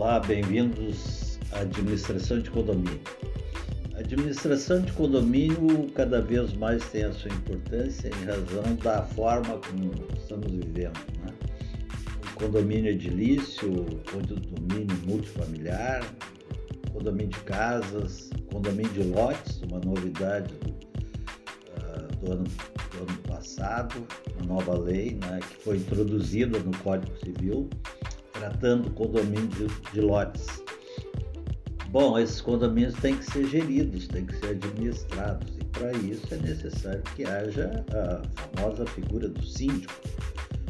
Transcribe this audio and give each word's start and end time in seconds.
Olá, 0.00 0.20
bem-vindos 0.20 1.40
à 1.50 1.58
administração 1.62 2.38
de 2.38 2.48
condomínio. 2.52 3.00
A 3.96 3.98
administração 3.98 4.80
de 4.80 4.92
condomínio 4.92 5.90
cada 5.92 6.22
vez 6.22 6.52
mais 6.52 6.88
tem 6.90 7.02
a 7.02 7.12
sua 7.12 7.32
importância 7.32 8.06
em 8.06 8.24
razão 8.24 8.76
da 8.76 9.02
forma 9.02 9.58
como 9.58 9.92
estamos 10.16 10.52
vivendo. 10.52 10.96
Né? 11.24 11.34
O 12.30 12.34
condomínio 12.36 12.92
edilício, 12.92 13.68
condomínio 14.12 14.96
multifamiliar, 15.04 16.08
condomínio 16.92 17.30
de 17.30 17.40
casas, 17.40 18.30
condomínio 18.52 18.92
de 18.92 19.02
lotes, 19.02 19.60
uma 19.62 19.80
novidade 19.80 20.54
do, 20.58 20.70
uh, 20.70 22.16
do, 22.24 22.32
ano, 22.34 22.44
do 22.44 22.98
ano, 22.98 23.18
passado, 23.26 24.06
uma 24.36 24.46
nova 24.46 24.78
lei 24.78 25.18
né, 25.22 25.40
que 25.40 25.56
foi 25.64 25.78
introduzida 25.78 26.56
no 26.60 26.70
Código 26.78 27.18
Civil 27.18 27.68
tratando 28.38 28.90
condomínio 28.92 29.48
de, 29.48 29.92
de 29.92 30.00
lotes. 30.00 30.62
Bom, 31.90 32.18
esses 32.18 32.40
condomínios 32.40 32.94
têm 32.96 33.16
que 33.16 33.24
ser 33.24 33.46
geridos, 33.46 34.06
têm 34.08 34.26
que 34.26 34.36
ser 34.36 34.50
administrados, 34.50 35.56
e 35.58 35.64
para 35.64 35.92
isso 35.92 36.26
é 36.32 36.36
necessário 36.36 37.02
que 37.16 37.24
haja 37.24 37.84
a 37.90 38.22
famosa 38.56 38.86
figura 38.86 39.28
do 39.28 39.44
síndico. 39.44 39.94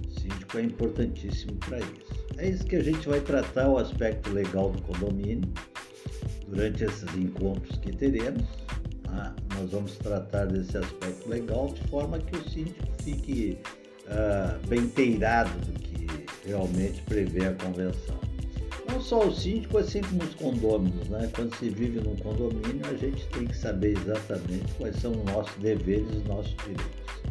O 0.06 0.20
síndico 0.20 0.58
é 0.58 0.62
importantíssimo 0.62 1.56
para 1.56 1.78
isso. 1.78 2.26
É 2.38 2.48
isso 2.48 2.64
que 2.64 2.76
a 2.76 2.82
gente 2.82 3.08
vai 3.08 3.20
tratar 3.20 3.68
o 3.68 3.78
aspecto 3.78 4.30
legal 4.30 4.70
do 4.70 4.80
condomínio 4.82 5.52
durante 6.46 6.84
esses 6.84 7.12
encontros 7.16 7.76
que 7.78 7.90
teremos. 7.96 8.44
Né? 9.10 9.34
Nós 9.56 9.72
vamos 9.72 9.98
tratar 9.98 10.46
desse 10.46 10.78
aspecto 10.78 11.28
legal 11.28 11.66
de 11.66 11.82
forma 11.88 12.18
que 12.20 12.36
o 12.36 12.48
síndico 12.48 12.86
fique 13.02 13.58
uh, 14.06 14.68
bem 14.68 14.82
inteirado 14.82 15.50
do 15.66 15.72
que 15.80 15.98
realmente 16.48 17.02
prevê 17.02 17.46
a 17.46 17.52
convenção. 17.52 18.16
Não 18.90 19.00
só 19.00 19.28
o 19.28 19.34
síndico, 19.34 19.78
assim 19.78 20.00
como 20.00 20.22
os 20.24 20.34
condôminos, 20.34 21.08
né? 21.08 21.30
Quando 21.34 21.54
se 21.56 21.68
vive 21.68 22.00
num 22.00 22.16
condomínio, 22.16 22.80
a 22.88 22.94
gente 22.94 23.26
tem 23.28 23.46
que 23.46 23.56
saber 23.56 23.96
exatamente 23.98 24.72
quais 24.78 24.96
são 24.96 25.12
os 25.12 25.24
nossos 25.24 25.54
deveres 25.58 26.08
e 26.10 26.16
os 26.16 26.24
nossos 26.24 26.56
direitos, 26.56 26.86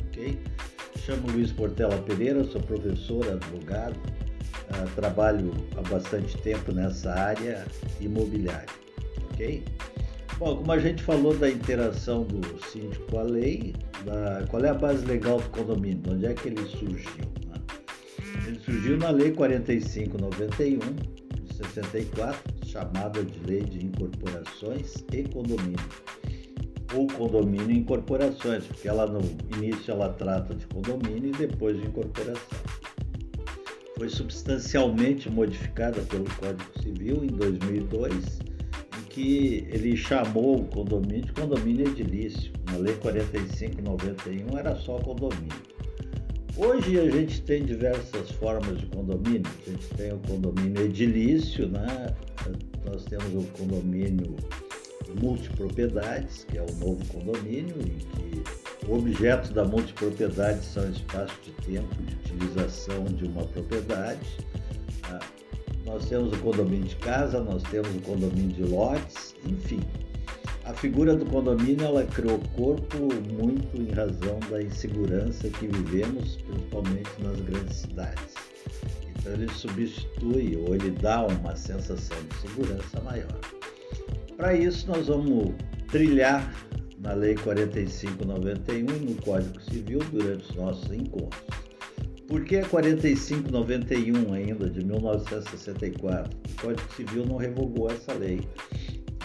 ok? 0.08 0.40
Chamo 1.00 1.32
Luiz 1.32 1.52
Portela 1.52 1.98
Pereira, 2.04 2.44
sou 2.44 2.62
professor, 2.62 3.28
advogado, 3.28 3.98
uh, 3.98 4.90
trabalho 4.96 5.52
há 5.76 5.82
bastante 5.90 6.38
tempo 6.40 6.72
nessa 6.72 7.12
área 7.12 7.66
imobiliária, 8.00 8.70
ok? 9.34 9.64
Bom, 10.38 10.58
como 10.58 10.72
a 10.72 10.78
gente 10.78 11.02
falou 11.02 11.36
da 11.36 11.50
interação 11.50 12.24
do 12.24 12.64
síndico 12.68 13.04
com 13.10 13.20
a 13.20 13.24
lei, 13.24 13.74
da, 14.06 14.46
qual 14.48 14.64
é 14.64 14.70
a 14.70 14.76
base 14.76 15.04
legal 15.06 15.40
do 15.40 15.50
condomínio? 15.50 16.04
De 16.04 16.10
onde 16.12 16.26
é 16.28 16.34
que 16.36 16.50
ele 16.50 16.64
surgiu? 16.68 17.26
Ele 18.46 18.60
surgiu 18.60 18.98
na 18.98 19.10
Lei 19.10 19.32
4591 19.32 20.80
de 21.44 21.54
64, 21.54 22.66
chamada 22.66 23.24
de 23.24 23.40
Lei 23.46 23.62
de 23.62 23.86
Incorporações 23.86 25.04
e 25.12 25.24
Condomínio, 25.24 25.80
ou 26.94 27.08
Condomínio 27.08 27.72
e 27.72 27.80
Incorporações, 27.80 28.66
porque 28.66 28.88
ela 28.88 29.06
no 29.06 29.22
início 29.58 29.92
ela 29.92 30.10
trata 30.10 30.56
de 30.56 30.66
condomínio 30.68 31.30
e 31.30 31.32
depois 31.32 31.78
de 31.78 31.88
incorporação. 31.88 32.60
Foi 33.98 34.10
substancialmente 34.10 35.30
modificada 35.30 36.02
pelo 36.04 36.26
Código 36.36 36.82
Civil 36.84 37.24
em 37.24 37.28
2002, 37.28 38.40
em 39.00 39.02
que 39.10 39.68
ele 39.72 39.98
chamou 39.98 40.62
o 40.62 40.66
condomínio 40.66 41.26
de 41.26 41.34
condomínio 41.34 41.88
edilício. 41.88 42.52
Na 42.72 42.78
Lei 42.78 42.94
4591 42.96 44.58
era 44.58 44.76
só 44.76 45.00
condomínio. 45.00 45.77
Hoje 46.60 47.00
a 47.00 47.08
gente 47.08 47.42
tem 47.44 47.64
diversas 47.64 48.32
formas 48.32 48.80
de 48.80 48.88
condomínio. 48.88 49.44
A 49.46 49.70
gente 49.70 49.88
tem 49.90 50.12
o 50.12 50.18
condomínio 50.18 50.86
edilício, 50.86 51.68
né? 51.68 52.16
Nós 52.84 53.06
temos 53.06 53.32
o 53.36 53.48
condomínio 53.50 54.36
multipropriedades, 55.22 56.46
que 56.46 56.58
é 56.58 56.62
o 56.64 56.76
novo 56.78 57.06
condomínio, 57.14 57.76
em 57.80 58.00
que 58.00 58.44
o 58.88 58.96
objeto 58.96 59.54
da 59.54 59.64
multipropriedade 59.66 60.66
são 60.66 60.90
espaços 60.90 61.38
de 61.46 61.52
tempo 61.64 61.96
de 62.02 62.16
utilização 62.16 63.06
de 63.06 63.26
uma 63.26 63.44
propriedade. 63.44 64.28
Né? 65.12 65.20
Nós 65.86 66.10
temos 66.10 66.34
o 66.34 66.38
condomínio 66.40 66.88
de 66.88 66.96
casa, 66.96 67.40
nós 67.40 67.62
temos 67.64 67.96
o 67.96 68.00
condomínio 68.00 68.56
de 68.56 68.64
lotes, 68.64 69.36
enfim 69.46 69.82
a 70.68 70.74
figura 70.74 71.16
do 71.16 71.26
condomínio 71.26 71.86
ela 71.86 72.04
criou 72.04 72.40
corpo 72.54 72.98
muito 73.42 73.82
em 73.82 73.90
razão 73.92 74.38
da 74.52 74.62
insegurança 74.62 75.50
que 75.50 75.66
vivemos, 75.66 76.36
principalmente 76.42 77.10
nas 77.20 77.40
grandes 77.40 77.78
cidades. 77.78 78.34
Então 79.08 79.32
ele 79.32 79.50
substitui 79.54 80.58
ou 80.58 80.76
ele 80.76 80.92
dá 80.92 81.26
uma 81.26 81.56
sensação 81.56 82.18
de 82.30 82.50
segurança 82.50 83.00
maior. 83.02 83.40
Para 84.36 84.56
isso 84.56 84.88
nós 84.88 85.08
vamos 85.08 85.56
trilhar 85.90 86.54
na 87.00 87.14
Lei 87.14 87.36
4591 87.36 88.76
e 88.76 89.00
no 89.06 89.22
Código 89.22 89.62
Civil 89.62 90.00
durante 90.12 90.50
os 90.50 90.56
nossos 90.58 90.92
encontros. 90.92 91.44
Por 92.28 92.44
que 92.44 92.58
a 92.58 92.66
4591 92.66 94.34
ainda 94.34 94.70
de 94.70 94.84
1964? 94.84 96.38
O 96.38 96.62
Código 96.62 96.94
Civil 96.94 97.26
não 97.26 97.38
revogou 97.38 97.90
essa 97.90 98.14
lei 98.14 98.42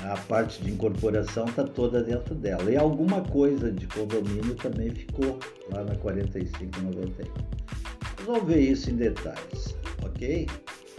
a 0.04 0.16
parte 0.28 0.62
de 0.62 0.70
incorporação 0.70 1.44
está 1.46 1.64
toda 1.64 2.02
dentro 2.02 2.34
dela. 2.34 2.70
E 2.70 2.76
alguma 2.76 3.20
coisa 3.22 3.70
de 3.70 3.86
condomínio 3.86 4.54
também 4.56 4.90
ficou 4.90 5.38
lá 5.70 5.84
na 5.84 5.94
4591. 5.96 7.32
Vamos 8.26 8.46
ver 8.46 8.60
isso 8.60 8.90
em 8.90 8.96
detalhes, 8.96 9.74
ok? 10.04 10.46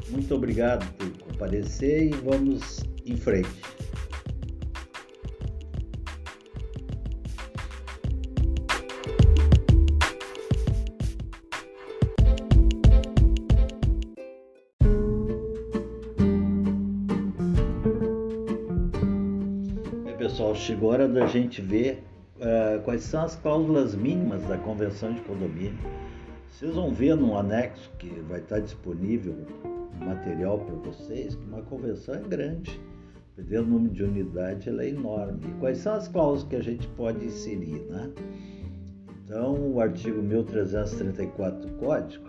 Muito 0.10 0.36
obrigado 0.36 0.86
por 0.98 1.10
comparecer 1.28 2.08
e 2.08 2.10
vamos 2.10 2.84
em 3.06 3.16
frente. 3.16 3.62
Chegou 20.64 20.92
a 20.92 20.94
hora 20.94 21.08
da 21.10 21.26
gente 21.26 21.62
ver 21.62 22.02
uh, 22.38 22.82
quais 22.84 23.04
são 23.04 23.24
as 23.24 23.36
cláusulas 23.36 23.94
mínimas 23.96 24.42
da 24.44 24.58
convenção 24.58 25.14
de 25.14 25.20
condomínio. 25.22 25.78
Vocês 26.50 26.74
vão 26.74 26.90
ver 26.94 27.18
no 27.18 27.38
anexo 27.38 27.92
que 28.00 28.08
vai 28.30 28.40
estar 28.40 28.60
disponível 28.60 29.36
material 30.00 30.60
para 30.60 30.76
vocês 30.76 31.36
que 31.36 31.46
uma 31.46 31.62
convenção 31.64 32.16
é 32.16 32.20
grande. 32.20 32.80
Dependendo 33.36 33.66
do 33.66 33.72
número 33.72 33.94
de 33.94 34.04
unidade, 34.04 34.70
ela 34.70 34.84
é 34.84 34.90
enorme. 34.90 35.42
E 35.46 35.52
quais 35.60 35.80
são 35.80 35.96
as 35.96 36.08
cláusulas 36.08 36.44
que 36.44 36.56
a 36.56 36.64
gente 36.64 36.88
pode 36.90 37.26
inserir, 37.26 37.82
né? 37.90 38.10
Então, 39.26 39.56
o 39.74 39.82
artigo 39.82 40.22
1334 40.22 41.60
do 41.60 41.74
Código, 41.74 42.26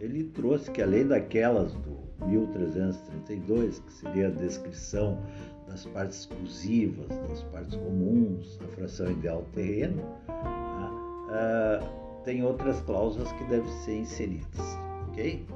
ele 0.00 0.24
trouxe 0.24 0.70
que 0.70 0.82
além 0.82 1.06
daquelas 1.06 1.74
do 1.74 1.98
1332, 2.26 3.78
que 3.78 3.92
seria 3.92 4.28
a 4.28 4.30
descrição 4.30 5.18
das 5.68 5.86
partes 5.86 6.20
exclusivas, 6.20 7.08
das 7.28 7.42
partes 7.44 7.76
comuns, 7.76 8.56
da 8.58 8.68
fração 8.68 9.10
ideal 9.10 9.42
do 9.42 9.50
terreno, 9.52 10.02
uh, 11.28 12.22
tem 12.24 12.42
outras 12.42 12.80
cláusulas 12.82 13.30
que 13.32 13.44
devem 13.44 13.70
ser 13.84 13.98
inseridas, 13.98 14.78
ok? 15.08 15.46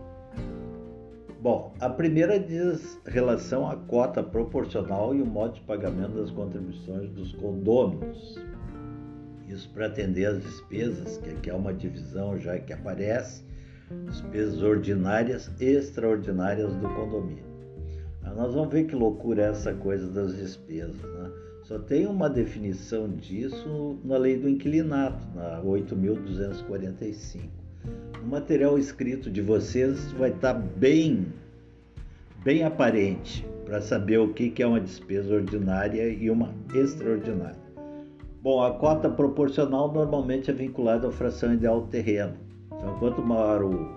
Bom, 1.40 1.74
a 1.80 1.88
primeira 1.88 2.38
diz 2.38 3.00
relação 3.04 3.68
à 3.68 3.74
cota 3.74 4.22
proporcional 4.22 5.12
e 5.12 5.20
o 5.20 5.26
modo 5.26 5.54
de 5.54 5.60
pagamento 5.62 6.14
das 6.14 6.30
contribuições 6.30 7.10
dos 7.10 7.32
condôminos. 7.32 8.38
Isso 9.48 9.68
para 9.70 9.86
atender 9.86 10.26
às 10.26 10.40
despesas, 10.40 11.18
que 11.18 11.30
aqui 11.30 11.50
é 11.50 11.54
uma 11.54 11.74
divisão 11.74 12.38
já 12.38 12.58
que 12.58 12.72
aparece, 12.72 13.44
despesas 14.06 14.62
ordinárias 14.62 15.50
e 15.60 15.64
extraordinárias 15.64 16.72
do 16.76 16.88
condomínio. 16.90 17.51
Nós 18.24 18.54
vamos 18.54 18.72
ver 18.72 18.84
que 18.84 18.94
loucura 18.94 19.42
é 19.42 19.50
essa 19.50 19.74
coisa 19.74 20.08
das 20.08 20.36
despesas. 20.36 21.00
Né? 21.02 21.30
Só 21.64 21.78
tem 21.78 22.06
uma 22.06 22.28
definição 22.28 23.08
disso 23.08 23.98
na 24.04 24.16
lei 24.16 24.38
do 24.38 24.48
inquilinato, 24.48 25.26
na 25.34 25.60
8.245. 25.62 27.40
O 28.22 28.26
material 28.26 28.78
escrito 28.78 29.30
de 29.30 29.42
vocês 29.42 30.12
vai 30.12 30.30
estar 30.30 30.54
bem, 30.54 31.26
bem 32.44 32.62
aparente 32.62 33.46
para 33.64 33.80
saber 33.80 34.18
o 34.18 34.32
que 34.32 34.62
é 34.62 34.66
uma 34.66 34.80
despesa 34.80 35.34
ordinária 35.34 36.08
e 36.08 36.30
uma 36.30 36.54
extraordinária. 36.74 37.60
Bom, 38.42 38.62
a 38.62 38.72
cota 38.72 39.08
proporcional 39.08 39.92
normalmente 39.92 40.50
é 40.50 40.54
vinculada 40.54 41.08
à 41.08 41.12
fração 41.12 41.54
ideal 41.54 41.80
do 41.80 41.86
terreno. 41.86 42.34
Então, 42.66 42.98
quanto 42.98 43.22
maior 43.22 43.62
o, 43.62 43.88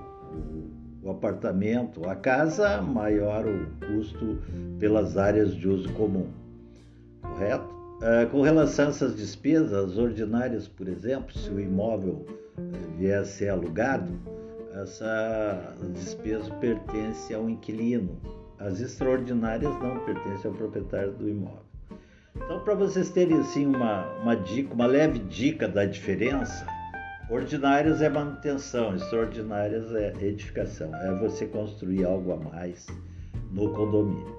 o 1.05 1.11
apartamento, 1.11 2.09
a 2.09 2.15
casa, 2.15 2.81
maior 2.81 3.45
o 3.45 3.67
custo 3.85 4.39
pelas 4.79 5.17
áreas 5.17 5.55
de 5.55 5.69
uso 5.69 5.93
comum. 5.93 6.27
Correto? 7.21 7.75
Uh, 7.95 8.29
com 8.31 8.41
relação 8.41 8.87
a 8.87 8.89
essas 8.89 9.15
despesas 9.15 9.97
ordinárias, 9.99 10.67
por 10.67 10.87
exemplo, 10.87 11.31
se 11.37 11.49
o 11.51 11.59
imóvel 11.59 12.25
uh, 12.57 12.97
vier 12.97 13.19
a 13.19 13.23
ser 13.23 13.49
alugado, 13.49 14.11
essa 14.73 15.75
despesa 15.93 16.51
pertence 16.55 17.33
ao 17.33 17.49
inquilino, 17.49 18.19
As 18.57 18.79
extraordinárias 18.79 19.71
não 19.81 19.99
pertencem 20.05 20.49
ao 20.49 20.57
proprietário 20.57 21.11
do 21.11 21.29
imóvel. 21.29 21.65
Então, 22.35 22.59
para 22.61 22.73
vocês 22.73 23.09
terem 23.09 23.39
assim 23.39 23.65
uma, 23.65 24.05
uma 24.21 24.35
dica, 24.35 24.73
uma 24.73 24.85
leve 24.85 25.19
dica 25.19 25.67
da 25.67 25.85
diferença, 25.85 26.65
ordinárias 27.29 28.01
é 28.01 28.09
manutenção, 28.09 28.95
extraordinárias 28.95 29.93
é 29.95 30.13
edificação, 30.21 30.93
é 30.95 31.13
você 31.15 31.45
construir 31.47 32.05
algo 32.05 32.33
a 32.33 32.37
mais 32.37 32.85
no 33.51 33.73
condomínio. 33.73 34.35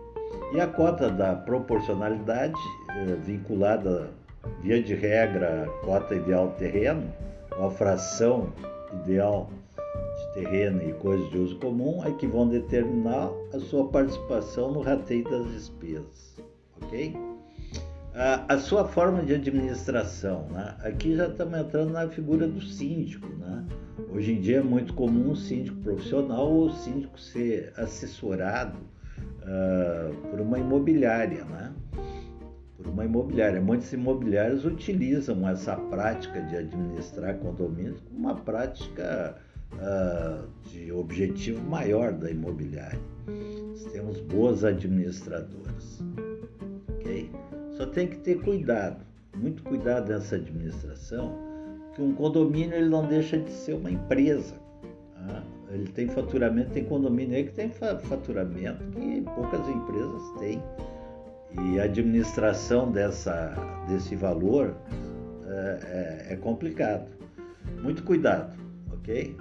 E 0.53 0.61
a 0.61 0.67
cota 0.67 1.11
da 1.11 1.35
proporcionalidade, 1.35 2.55
é, 2.91 3.15
vinculada 3.17 4.11
via 4.63 4.83
de 4.83 4.95
regra 4.95 5.65
à 5.65 5.85
cota 5.85 6.15
ideal 6.15 6.49
de 6.51 6.57
terreno, 6.57 7.13
a 7.53 7.71
fração 7.71 8.53
ideal 9.03 9.51
de 10.17 10.43
terreno 10.43 10.83
e 10.89 10.93
coisas 10.95 11.29
de 11.31 11.39
uso 11.39 11.59
comum, 11.59 12.05
é 12.05 12.13
que 12.13 12.27
vão 12.27 12.49
determinar 12.49 13.31
a 13.53 13.59
sua 13.59 13.89
participação 13.89 14.71
no 14.71 14.81
rateio 14.81 15.25
das 15.25 15.51
despesas, 15.51 16.37
ok? 16.83 17.26
A, 18.49 18.57
sua 18.57 18.89
forma 18.89 19.23
de 19.23 19.35
administração, 19.35 20.49
né? 20.49 20.75
aqui 20.81 21.15
já 21.15 21.29
estamos 21.29 21.59
entrando 21.59 21.93
na 21.93 22.09
figura 22.09 22.49
do 22.49 22.63
síndico, 22.63 23.29
né? 23.37 23.63
Hoje 24.11 24.33
em 24.33 24.41
dia 24.41 24.57
é 24.57 24.63
muito 24.63 24.95
comum 24.95 25.33
o 25.33 25.37
síndico 25.37 25.77
profissional 25.83 26.51
ou 26.51 26.69
o 26.69 26.71
síndico 26.71 27.21
ser 27.21 27.75
assessorado 27.77 28.79
uh, 29.43 30.17
por 30.31 30.41
uma 30.41 30.59
imobiliária, 30.59 31.45
né? 31.45 31.75
Por 32.79 32.87
uma 32.87 33.05
imobiliária. 33.05 33.61
Muitos 33.61 33.93
imobiliários 33.93 34.65
utilizam 34.65 35.47
essa 35.47 35.77
prática 35.77 36.41
de 36.41 36.57
administrar 36.57 37.37
condomínios 37.37 38.01
como 38.01 38.19
uma 38.19 38.35
prática 38.35 39.37
uh, 39.75 40.49
de 40.71 40.91
objetivo 40.91 41.63
maior 41.69 42.13
da 42.13 42.31
imobiliária. 42.31 42.99
Nós 43.27 43.85
temos 43.93 44.21
boas 44.21 44.65
administradoras? 44.65 46.03
Só 47.77 47.85
tem 47.87 48.07
que 48.07 48.17
ter 48.19 48.41
cuidado, 48.41 49.05
muito 49.37 49.63
cuidado 49.63 50.09
nessa 50.09 50.37
administração, 50.37 51.37
que 51.95 52.01
um 52.01 52.15
condomínio 52.15 52.75
ele 52.75 52.89
não 52.89 53.07
deixa 53.07 53.39
de 53.39 53.51
ser 53.51 53.75
uma 53.75 53.91
empresa. 53.91 54.55
Tá? 55.15 55.43
Ele 55.71 55.89
tem 55.89 56.09
faturamento, 56.09 56.71
tem 56.71 56.85
condomínio 56.85 57.37
aí 57.37 57.45
que 57.45 57.53
tem 57.53 57.71
faturamento 57.71 58.83
que 58.93 59.21
poucas 59.35 59.69
empresas 59.69 60.23
têm. 60.39 60.63
E 61.63 61.81
a 61.81 61.85
administração 61.85 62.91
dessa, 62.91 63.55
desse 63.89 64.17
valor 64.17 64.75
é, 65.47 66.27
é, 66.31 66.33
é 66.35 66.37
complicado. 66.37 67.07
Muito 67.83 68.03
cuidado, 68.05 68.57
ok? 68.93 69.37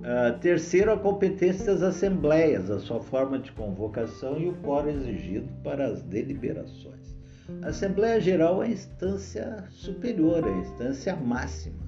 Uh, 0.00 0.38
terceiro, 0.38 0.92
a 0.92 0.96
competência 0.96 1.66
das 1.66 1.82
assembleias, 1.82 2.70
a 2.70 2.78
sua 2.78 3.00
forma 3.00 3.38
de 3.38 3.52
convocação 3.52 4.38
e 4.38 4.48
o 4.48 4.54
quórum 4.62 4.88
exigido 4.88 5.46
para 5.62 5.88
as 5.88 6.00
deliberações. 6.02 7.14
A 7.62 7.68
Assembleia 7.68 8.18
Geral 8.18 8.62
é 8.62 8.66
a 8.66 8.70
instância 8.70 9.64
superior, 9.68 10.42
é 10.46 10.50
a 10.50 10.58
instância 10.58 11.14
máxima 11.14 11.84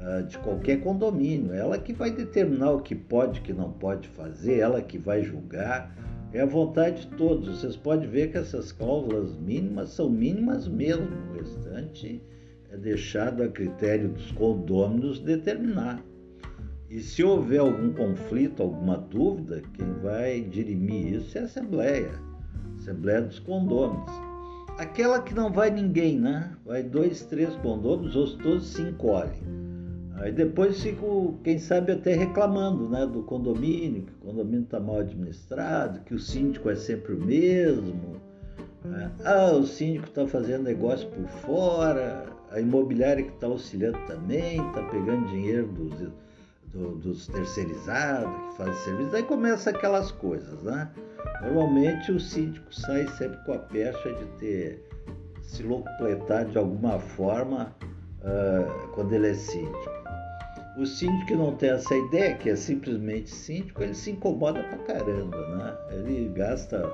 uh, 0.00 0.24
de 0.24 0.36
qualquer 0.38 0.80
condomínio. 0.80 1.52
Ela 1.52 1.78
que 1.78 1.92
vai 1.92 2.10
determinar 2.10 2.72
o 2.72 2.80
que 2.80 2.96
pode 2.96 3.38
e 3.38 3.42
que 3.42 3.52
não 3.52 3.70
pode 3.70 4.08
fazer, 4.08 4.58
ela 4.58 4.82
que 4.82 4.98
vai 4.98 5.22
julgar. 5.22 5.94
É 6.32 6.40
a 6.40 6.46
vontade 6.46 7.02
de 7.02 7.16
todos. 7.16 7.60
Vocês 7.60 7.76
podem 7.76 8.08
ver 8.08 8.32
que 8.32 8.38
essas 8.38 8.72
cláusulas 8.72 9.36
mínimas 9.36 9.90
são 9.90 10.10
mínimas 10.10 10.66
mesmo. 10.66 11.06
O 11.30 11.34
restante 11.34 12.20
é 12.70 12.76
deixado 12.76 13.44
a 13.44 13.48
critério 13.48 14.08
dos 14.08 14.32
condôminos 14.32 15.20
determinar. 15.20 16.02
E 16.90 17.00
se 17.00 17.22
houver 17.22 17.60
algum 17.60 17.92
conflito, 17.92 18.62
alguma 18.62 18.96
dúvida, 18.96 19.62
quem 19.74 19.92
vai 20.02 20.40
dirimir 20.40 21.14
isso 21.14 21.36
é 21.36 21.42
a 21.42 21.44
Assembleia, 21.44 22.12
Assembleia 22.78 23.20
dos 23.20 23.38
Condôminos. 23.38 24.10
Aquela 24.78 25.20
que 25.20 25.34
não 25.34 25.52
vai 25.52 25.70
ninguém, 25.70 26.18
né? 26.18 26.56
Vai 26.64 26.82
dois, 26.82 27.22
três 27.24 27.54
condôminos, 27.56 28.16
ou 28.16 28.38
todos 28.38 28.68
se 28.68 28.80
encolhem. 28.80 29.42
Aí 30.14 30.32
depois 30.32 30.82
fico, 30.82 31.38
quem 31.44 31.58
sabe, 31.58 31.92
até 31.92 32.14
reclamando 32.14 32.88
né, 32.88 33.06
do 33.06 33.22
condomínio, 33.22 34.04
que 34.04 34.12
o 34.12 34.30
condomínio 34.30 34.62
está 34.62 34.80
mal 34.80 35.00
administrado, 35.00 36.00
que 36.00 36.14
o 36.14 36.18
síndico 36.18 36.70
é 36.70 36.74
sempre 36.74 37.12
o 37.12 37.24
mesmo. 37.24 38.16
Né? 38.84 39.12
Ah, 39.24 39.52
o 39.52 39.64
síndico 39.64 40.06
está 40.06 40.26
fazendo 40.26 40.64
negócio 40.64 41.06
por 41.10 41.28
fora, 41.40 42.26
a 42.50 42.58
imobiliária 42.58 43.24
que 43.24 43.32
está 43.32 43.46
auxiliando 43.46 43.98
também, 44.06 44.66
está 44.68 44.82
pegando 44.90 45.28
dinheiro 45.28 45.68
dos 45.68 46.00
do, 46.72 46.96
dos 46.96 47.26
terceirizados 47.26 48.32
que 48.50 48.56
fazem 48.56 48.74
serviço, 48.84 49.16
aí 49.16 49.22
começa 49.22 49.70
aquelas 49.70 50.10
coisas, 50.10 50.62
né? 50.62 50.90
Normalmente 51.42 52.12
o 52.12 52.20
síndico 52.20 52.72
sai 52.74 53.06
sempre 53.08 53.38
com 53.44 53.52
a 53.52 53.58
pecha 53.58 54.12
de 54.12 54.24
ter 54.38 54.88
se 55.42 55.62
locupletado 55.62 56.50
de 56.50 56.58
alguma 56.58 56.98
forma 56.98 57.74
uh, 58.20 58.88
quando 58.94 59.12
ele 59.14 59.28
é 59.28 59.34
síndico. 59.34 59.98
O 60.78 60.86
síndico 60.86 61.26
que 61.26 61.34
não 61.34 61.56
tem 61.56 61.70
essa 61.70 61.94
ideia, 61.94 62.36
que 62.36 62.50
é 62.50 62.54
simplesmente 62.54 63.30
síndico, 63.30 63.82
ele 63.82 63.94
se 63.94 64.12
incomoda 64.12 64.62
pra 64.62 64.78
caramba, 64.78 65.36
né? 65.56 65.76
Ele 65.90 66.28
gasta 66.34 66.86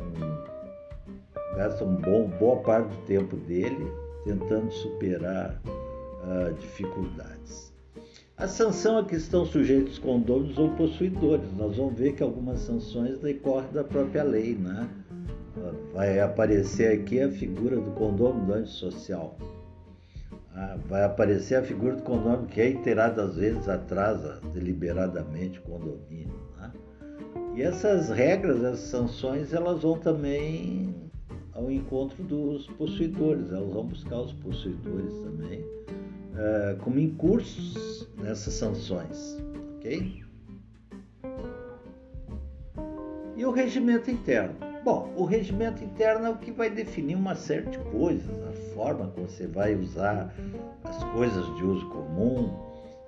um, 0.00 1.56
gasta 1.56 1.84
um 1.84 1.96
bom, 1.96 2.28
boa 2.38 2.62
parte 2.62 2.88
do 2.88 3.02
tempo 3.02 3.36
dele 3.36 3.92
tentando 4.24 4.70
superar 4.72 5.60
uh, 5.66 6.54
dificuldades. 6.54 7.73
A 8.44 8.46
sanção 8.46 8.98
a 8.98 9.04
que 9.06 9.16
estão 9.16 9.46
sujeitos 9.46 9.98
condôminos 9.98 10.58
ou 10.58 10.68
possuidores. 10.72 11.50
Nós 11.56 11.78
vamos 11.78 11.94
ver 11.94 12.12
que 12.12 12.22
algumas 12.22 12.60
sanções 12.60 13.18
decorrem 13.18 13.72
da 13.72 13.82
própria 13.82 14.22
lei, 14.22 14.54
né? 14.54 14.86
Vai 15.94 16.20
aparecer 16.20 16.92
aqui 16.92 17.22
a 17.22 17.30
figura 17.30 17.76
do 17.76 17.90
condômino 17.92 18.52
antissocial. 18.52 19.38
Ah, 20.54 20.76
vai 20.86 21.04
aparecer 21.04 21.54
a 21.54 21.62
figura 21.62 21.96
do 21.96 22.02
condômino 22.02 22.46
que 22.46 22.60
reiteradas 22.60 23.36
vezes 23.36 23.66
atrasa 23.66 24.42
deliberadamente 24.52 25.58
o 25.60 25.62
condomínio. 25.62 26.38
Né? 26.58 26.70
E 27.54 27.62
essas 27.62 28.10
regras, 28.10 28.62
essas 28.62 28.90
sanções, 28.90 29.54
elas 29.54 29.80
vão 29.80 29.98
também 29.98 30.94
ao 31.54 31.70
encontro 31.70 32.22
dos 32.22 32.66
possuidores, 32.72 33.50
elas 33.50 33.72
vão 33.72 33.86
buscar 33.86 34.20
os 34.20 34.34
possuidores 34.34 35.14
também 35.22 35.64
uh, 36.34 36.76
como 36.78 36.98
incursos 36.98 38.08
nessas 38.18 38.54
sanções, 38.54 39.38
ok? 39.76 40.22
E 43.36 43.44
o 43.44 43.50
regimento 43.50 44.10
interno? 44.10 44.54
Bom, 44.84 45.12
o 45.16 45.24
regimento 45.24 45.82
interno 45.82 46.26
é 46.26 46.30
o 46.30 46.36
que 46.36 46.52
vai 46.52 46.68
definir 46.68 47.16
uma 47.16 47.34
série 47.34 47.66
de 47.70 47.78
coisas, 47.78 48.30
a 48.48 48.52
forma 48.74 49.08
como 49.08 49.26
você 49.26 49.46
vai 49.46 49.74
usar 49.74 50.32
as 50.84 51.02
coisas 51.04 51.44
de 51.56 51.64
uso 51.64 51.88
comum, 51.88 52.54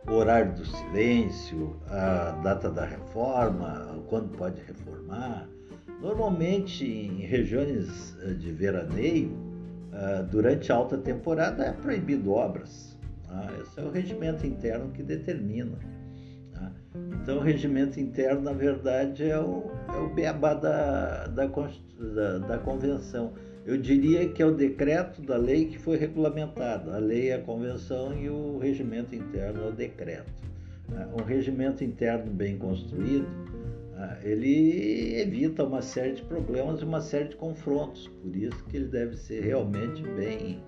o 0.09 0.14
horário 0.14 0.54
do 0.54 0.64
silêncio, 0.64 1.76
a 1.88 2.30
data 2.42 2.71
da 2.71 2.85
reforma, 2.85 4.02
quando 4.09 4.37
pode 4.37 4.62
reformar. 4.62 5.49
Normalmente 6.00 6.85
em 6.85 7.21
regiões 7.21 8.16
eh, 8.23 8.35
de 8.35 8.52
veraneio, 8.52 9.37
ah, 9.92 10.23
durante 10.23 10.71
alta 10.71 10.99
temporada 10.99 11.64
é 11.64 11.73
proibido 11.73 12.33
obras. 12.33 12.96
Tá? 13.28 13.49
Esse 13.61 13.80
é 13.80 13.83
o 13.83 13.90
regimento 13.90 14.47
interno 14.47 14.90
que 14.90 15.02
determina. 15.02 15.78
Tá? 16.52 16.73
Então, 17.23 17.38
o 17.38 17.40
regimento 17.40 17.99
interno, 18.00 18.42
na 18.42 18.52
verdade, 18.52 19.28
é 19.28 19.38
o, 19.38 19.71
é 19.92 19.99
o 19.99 20.14
beabá 20.14 20.54
da, 20.54 21.26
da, 21.26 21.47
da, 21.47 22.38
da 22.38 22.59
convenção. 22.59 23.33
Eu 23.64 23.76
diria 23.76 24.28
que 24.28 24.40
é 24.42 24.47
o 24.47 24.54
decreto 24.54 25.21
da 25.23 25.37
lei 25.37 25.66
que 25.66 25.78
foi 25.78 25.97
regulamentado. 25.97 26.92
A 26.92 26.99
lei 26.99 27.30
é 27.30 27.35
a 27.35 27.40
convenção 27.40 28.16
e 28.16 28.28
o 28.30 28.59
regimento 28.59 29.14
interno 29.14 29.64
é 29.64 29.68
o 29.68 29.73
decreto. 29.73 30.33
Tá? 30.88 31.09
Um 31.18 31.25
regimento 31.25 31.83
interno 31.83 32.30
bem 32.30 32.56
construído, 32.56 33.26
ele 34.23 35.18
evita 35.18 35.64
uma 35.64 35.80
série 35.80 36.14
de 36.14 36.23
problemas 36.23 36.80
e 36.80 36.85
uma 36.85 37.00
série 37.00 37.28
de 37.28 37.37
confrontos. 37.37 38.09
Por 38.23 38.37
isso 38.37 38.64
que 38.66 38.76
ele 38.76 38.88
deve 38.88 39.16
ser 39.16 39.42
realmente 39.42 40.02
bem, 40.02 40.61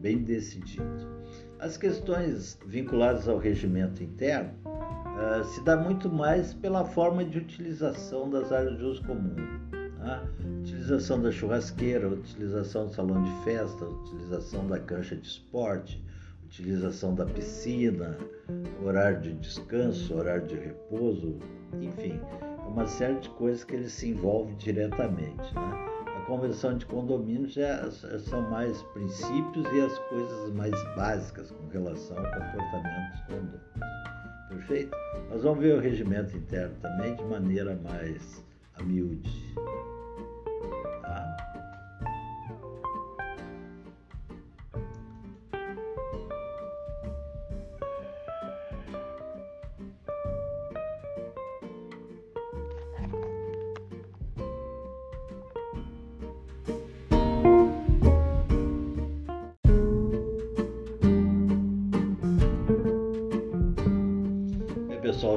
bem 0.00 0.18
decidido. 0.18 1.15
As 1.58 1.76
questões 1.78 2.58
vinculadas 2.66 3.28
ao 3.28 3.38
regimento 3.38 4.02
interno 4.02 4.50
uh, 4.66 5.42
se 5.44 5.64
dá 5.64 5.76
muito 5.76 6.10
mais 6.10 6.52
pela 6.52 6.84
forma 6.84 7.24
de 7.24 7.38
utilização 7.38 8.28
das 8.28 8.52
áreas 8.52 8.76
de 8.76 8.84
uso 8.84 9.02
comum. 9.04 9.34
Tá? 9.98 10.22
Utilização 10.60 11.22
da 11.22 11.30
churrasqueira, 11.30 12.08
utilização 12.08 12.86
do 12.86 12.92
salão 12.92 13.22
de 13.22 13.44
festa, 13.44 13.84
utilização 13.86 14.66
da 14.66 14.78
cancha 14.78 15.16
de 15.16 15.26
esporte, 15.26 16.04
utilização 16.44 17.14
da 17.14 17.24
piscina, 17.24 18.18
horário 18.84 19.22
de 19.22 19.32
descanso, 19.34 20.14
horário 20.14 20.46
de 20.46 20.56
repouso, 20.56 21.38
enfim, 21.80 22.20
uma 22.68 22.86
série 22.86 23.18
de 23.18 23.30
coisas 23.30 23.64
que 23.64 23.74
ele 23.74 23.88
se 23.88 24.10
envolve 24.10 24.54
diretamente. 24.56 25.54
Né? 25.54 25.95
Convenção 26.26 26.76
de 26.76 26.84
condomínio 26.86 27.48
já 27.48 27.88
são 27.90 28.42
mais 28.50 28.82
princípios 28.82 29.66
e 29.72 29.80
as 29.80 29.98
coisas 30.10 30.52
mais 30.54 30.74
básicas 30.96 31.50
com 31.50 31.68
relação 31.68 32.18
ao 32.18 32.24
comportamento 32.24 33.12
dos 33.12 33.20
condomínios. 33.22 33.66
Perfeito? 34.48 34.96
Nós 35.30 35.42
vamos 35.42 35.60
ver 35.60 35.76
o 35.76 35.80
regimento 35.80 36.36
interno 36.36 36.74
também 36.82 37.14
de 37.14 37.24
maneira 37.24 37.76
mais 37.76 38.44
a 38.74 38.82
miúde. 38.82 39.30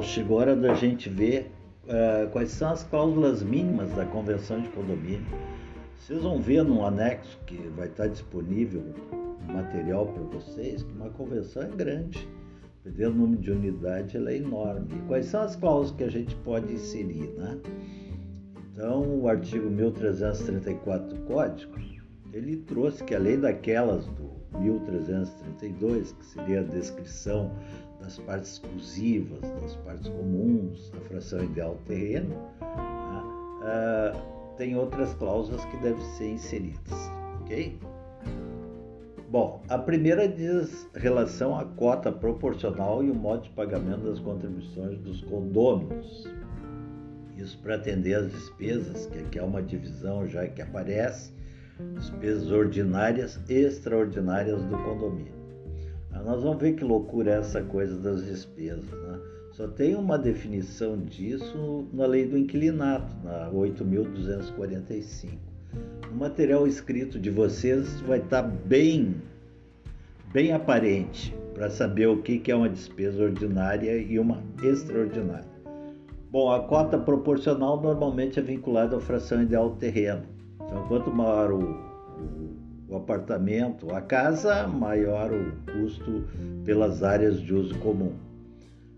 Pessoal, 0.00 0.02
chegou 0.02 0.38
a 0.38 0.40
hora 0.40 0.56
da 0.56 0.74
gente 0.74 1.08
ver 1.08 1.50
uh, 1.84 2.28
quais 2.30 2.50
são 2.50 2.70
as 2.70 2.82
cláusulas 2.84 3.42
mínimas 3.42 3.90
da 3.92 4.04
convenção 4.06 4.60
de 4.60 4.68
condomínio. 4.70 5.26
Vocês 5.98 6.22
vão 6.22 6.40
ver 6.40 6.64
no 6.64 6.84
anexo 6.84 7.38
que 7.46 7.56
vai 7.76 7.86
estar 7.86 8.08
disponível 8.08 8.82
material 9.46 10.06
para 10.06 10.22
vocês 10.22 10.82
que 10.82 10.92
uma 10.92 11.10
convenção 11.10 11.62
é 11.62 11.68
grande. 11.68 12.28
Dependendo 12.82 13.12
do 13.12 13.18
número 13.18 13.42
de 13.42 13.50
unidade, 13.50 14.16
ela 14.16 14.30
é 14.30 14.38
enorme. 14.38 14.88
E 14.90 15.06
quais 15.06 15.26
são 15.26 15.42
as 15.42 15.54
cláusulas 15.54 15.90
que 15.92 16.04
a 16.04 16.10
gente 16.10 16.34
pode 16.36 16.72
inserir, 16.72 17.28
né? 17.36 17.58
Então, 18.72 19.20
o 19.20 19.28
artigo 19.28 19.68
1334 19.68 21.08
do 21.08 21.20
Código, 21.26 21.78
ele 22.32 22.56
trouxe 22.56 23.04
que 23.04 23.14
além 23.14 23.38
daquelas 23.38 24.06
do 24.06 24.30
1332, 24.58 26.12
que 26.12 26.24
seria 26.24 26.60
a 26.60 26.62
descrição 26.62 27.52
das 28.00 28.18
partes 28.18 28.52
exclusivas, 28.52 29.40
das 29.60 29.76
partes 29.76 30.08
comuns, 30.08 30.92
a 30.94 31.00
fração 31.08 31.44
ideal 31.44 31.74
do 31.74 31.84
terreno, 31.84 32.34
uh, 33.60 34.56
tem 34.56 34.76
outras 34.76 35.14
cláusulas 35.14 35.64
que 35.66 35.76
devem 35.78 36.04
ser 36.16 36.30
inseridas, 36.30 37.10
ok? 37.42 37.78
Bom, 39.30 39.62
a 39.68 39.78
primeira 39.78 40.28
diz 40.28 40.88
relação 40.92 41.56
à 41.56 41.64
cota 41.64 42.10
proporcional 42.10 43.04
e 43.04 43.10
o 43.10 43.14
modo 43.14 43.44
de 43.44 43.50
pagamento 43.50 44.02
das 44.02 44.18
contribuições 44.18 44.98
dos 44.98 45.22
condôminos. 45.22 46.28
Isso 47.36 47.56
para 47.62 47.76
atender 47.76 48.14
às 48.14 48.30
despesas, 48.30 49.06
que 49.06 49.18
aqui 49.20 49.38
é 49.38 49.42
uma 49.42 49.62
divisão 49.62 50.26
já 50.26 50.46
que 50.48 50.60
aparece, 50.60 51.32
despesas 51.94 52.50
ordinárias 52.50 53.40
e 53.48 53.54
extraordinárias 53.54 54.62
do 54.64 54.76
condomínio. 54.78 55.39
Nós 56.12 56.42
vamos 56.42 56.60
ver 56.60 56.74
que 56.74 56.84
loucura 56.84 57.32
é 57.32 57.38
essa 57.38 57.62
coisa 57.62 57.96
das 57.96 58.24
despesas. 58.24 58.90
Né? 58.90 59.20
Só 59.52 59.68
tem 59.68 59.94
uma 59.94 60.18
definição 60.18 60.96
disso 60.98 61.86
na 61.92 62.06
lei 62.06 62.26
do 62.26 62.36
inquilinato, 62.36 63.14
na 63.24 63.50
8.245. 63.50 65.38
O 66.10 66.14
material 66.14 66.66
escrito 66.66 67.18
de 67.18 67.30
vocês 67.30 68.00
vai 68.00 68.18
estar 68.18 68.42
bem, 68.42 69.16
bem 70.32 70.52
aparente 70.52 71.34
para 71.54 71.70
saber 71.70 72.08
o 72.08 72.22
que 72.22 72.50
é 72.50 72.54
uma 72.54 72.68
despesa 72.68 73.22
ordinária 73.22 73.96
e 73.96 74.18
uma 74.18 74.42
extraordinária. 74.62 75.48
Bom, 76.30 76.50
a 76.50 76.60
cota 76.60 76.96
proporcional 76.96 77.80
normalmente 77.80 78.38
é 78.38 78.42
vinculada 78.42 78.96
à 78.96 79.00
fração 79.00 79.42
ideal 79.42 79.70
do 79.70 79.76
terreno. 79.76 80.22
Então, 80.64 80.86
quanto 80.86 81.10
maior 81.10 81.52
o, 81.52 81.58
o 81.58 82.49
o 82.90 82.96
apartamento, 82.96 83.94
a 83.94 84.00
casa, 84.00 84.66
maior 84.66 85.30
o 85.32 85.52
custo 85.72 86.24
pelas 86.64 87.04
áreas 87.04 87.40
de 87.40 87.54
uso 87.54 87.78
comum. 87.78 88.12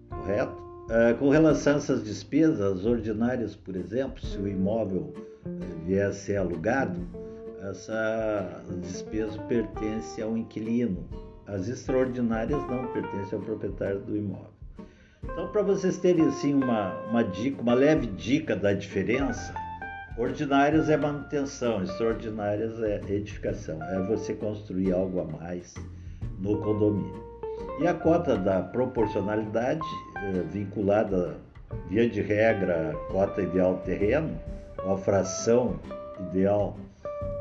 Correto? 0.08 0.62
Uh, 0.84 1.16
com 1.18 1.28
relação 1.28 1.74
a 1.74 1.76
essas 1.76 2.02
despesas 2.02 2.86
ordinárias, 2.86 3.54
por 3.54 3.76
exemplo, 3.76 4.20
se 4.24 4.38
o 4.38 4.48
imóvel 4.48 5.12
uh, 5.44 5.84
vier 5.86 6.06
a 6.06 6.12
ser 6.12 6.36
alugado, 6.36 7.00
essa 7.62 8.64
despesa 8.80 9.38
pertence 9.42 10.20
ao 10.20 10.36
inquilino. 10.36 11.06
As 11.46 11.68
extraordinárias 11.68 12.60
não 12.68 12.86
pertencem 12.92 13.38
ao 13.38 13.44
proprietário 13.44 14.00
do 14.00 14.16
imóvel. 14.16 14.50
Então, 15.22 15.48
para 15.48 15.62
vocês 15.62 15.98
terem 15.98 16.26
assim 16.26 16.54
uma, 16.54 16.98
uma 17.10 17.22
dica, 17.22 17.60
uma 17.60 17.74
leve 17.74 18.06
dica 18.06 18.56
da 18.56 18.72
diferença, 18.72 19.54
Ordinárias 20.18 20.90
é 20.90 20.96
manutenção, 20.96 21.82
extraordinárias 21.82 22.82
é 22.82 23.00
edificação. 23.08 23.82
É 23.82 23.98
você 24.06 24.34
construir 24.34 24.92
algo 24.92 25.20
a 25.20 25.24
mais 25.24 25.74
no 26.38 26.58
condomínio. 26.58 27.24
E 27.80 27.86
a 27.86 27.94
cota 27.94 28.36
da 28.36 28.60
proporcionalidade, 28.62 29.80
é, 30.16 30.42
vinculada, 30.52 31.38
via 31.88 32.08
de 32.08 32.20
regra, 32.20 32.90
à 32.90 33.12
cota 33.12 33.40
ideal 33.40 33.76
de 33.76 33.84
terreno, 33.84 34.38
a 34.86 34.96
fração 34.98 35.80
ideal 36.28 36.76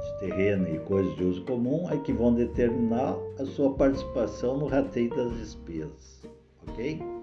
de 0.02 0.28
terreno 0.28 0.74
e 0.74 0.80
coisas 0.80 1.14
de 1.18 1.26
uso 1.26 1.44
comum, 1.44 1.90
é 1.92 1.98
que 1.98 2.14
vão 2.14 2.34
determinar 2.34 3.18
a 3.38 3.46
sua 3.46 3.74
participação 3.74 4.58
no 4.58 4.68
rateio 4.68 5.10
das 5.10 5.38
despesas. 5.38 6.24
Ok? 6.70 7.21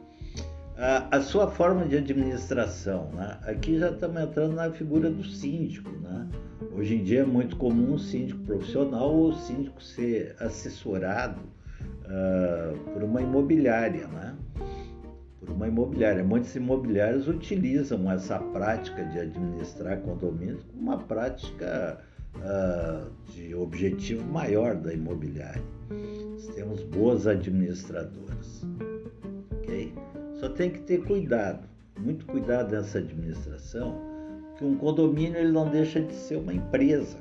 A, 0.78 1.20
sua 1.20 1.50
forma 1.50 1.85
de 1.87 1.97
administração. 1.97 3.11
Né? 3.12 3.37
Aqui 3.42 3.78
já 3.78 3.90
estamos 3.90 4.23
entrando 4.23 4.54
na 4.54 4.70
figura 4.70 5.11
do 5.11 5.25
síndico. 5.25 5.90
Né? 5.90 6.28
Hoje 6.73 6.94
em 6.94 7.02
dia 7.02 7.20
é 7.20 7.26
muito 7.26 7.56
comum 7.56 7.94
o 7.94 7.99
síndico 7.99 8.40
profissional 8.44 9.12
ou 9.12 9.30
o 9.30 9.35
síndico 9.35 9.82
ser 9.82 10.37
assessorado 10.38 11.40
uh, 12.04 12.78
por 12.92 13.02
uma 13.02 13.20
imobiliária. 13.20 14.06
Né? 14.06 14.37
Por 15.40 15.50
uma 15.50 15.66
imobiliária. 15.66 16.23
Muitos 16.23 16.54
imobiliários 16.54 17.26
utilizam 17.26 18.11
essa 18.11 18.38
prática 18.38 19.04
de 19.04 19.18
administrar 19.18 19.99
condomínios 19.99 20.62
como 20.62 20.80
uma 20.80 20.99
prática 20.99 21.99
uh, 22.37 23.11
de 23.32 23.52
objetivo 23.52 24.25
maior 24.25 24.76
da 24.76 24.92
imobiliária. 24.92 25.62
Nós 25.90 26.47
temos 26.54 26.85
boas 26.85 27.26
administradoras. 27.26 28.64
Só 30.38 30.49
tem 30.49 30.71
que 30.71 30.80
ter 30.80 31.04
cuidado, 31.04 31.68
muito 31.99 32.25
cuidado 32.26 32.73
nessa 32.73 32.99
administração, 32.99 34.00
que 34.57 34.64
um 34.64 34.76
condomínio 34.76 35.37
ele 35.37 35.50
não 35.52 35.68
deixa 35.68 36.00
de 36.00 36.14
ser 36.14 36.37
uma 36.37 36.52
empresa. 36.52 37.18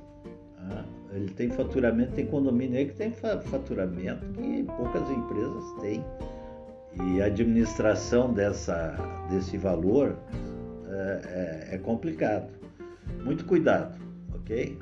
Tá? 0.56 0.86
Ele 1.12 1.30
tem 1.32 1.50
faturamento, 1.50 2.12
tem 2.14 2.28
condomínio 2.28 2.78
aí 2.78 2.86
que 2.86 2.96
tem 2.96 3.12
faturamento 3.12 4.26
que 4.34 4.64
poucas 4.64 5.10
empresas 5.10 5.64
têm. 5.82 6.04
E 7.06 7.22
a 7.22 7.26
administração 7.26 8.34
dessa, 8.34 8.96
desse 9.30 9.58
valor 9.58 10.16
é, 10.88 11.70
é, 11.72 11.76
é 11.76 11.78
complicado. 11.80 12.50
Muito 13.24 13.46
cuidado, 13.46 14.00
ok? 14.36 14.78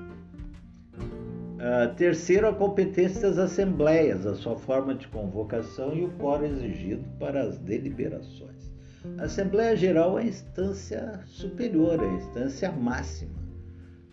Uh, 1.56 1.96
terceiro, 1.96 2.48
a 2.48 2.54
competência 2.54 3.22
das 3.22 3.38
assembleias, 3.38 4.26
a 4.26 4.36
sua 4.36 4.58
forma 4.58 4.94
de 4.94 5.08
convocação 5.08 5.96
e 5.96 6.04
o 6.04 6.10
quórum 6.18 6.46
exigido 6.46 7.06
para 7.18 7.44
as 7.44 7.58
deliberações. 7.58 8.74
A 9.18 9.24
Assembleia 9.24 9.74
Geral 9.76 10.20
é 10.20 10.24
a 10.24 10.26
instância 10.26 11.22
superior, 11.26 12.04
é 12.04 12.08
a 12.08 12.14
instância 12.14 12.70
máxima 12.72 13.40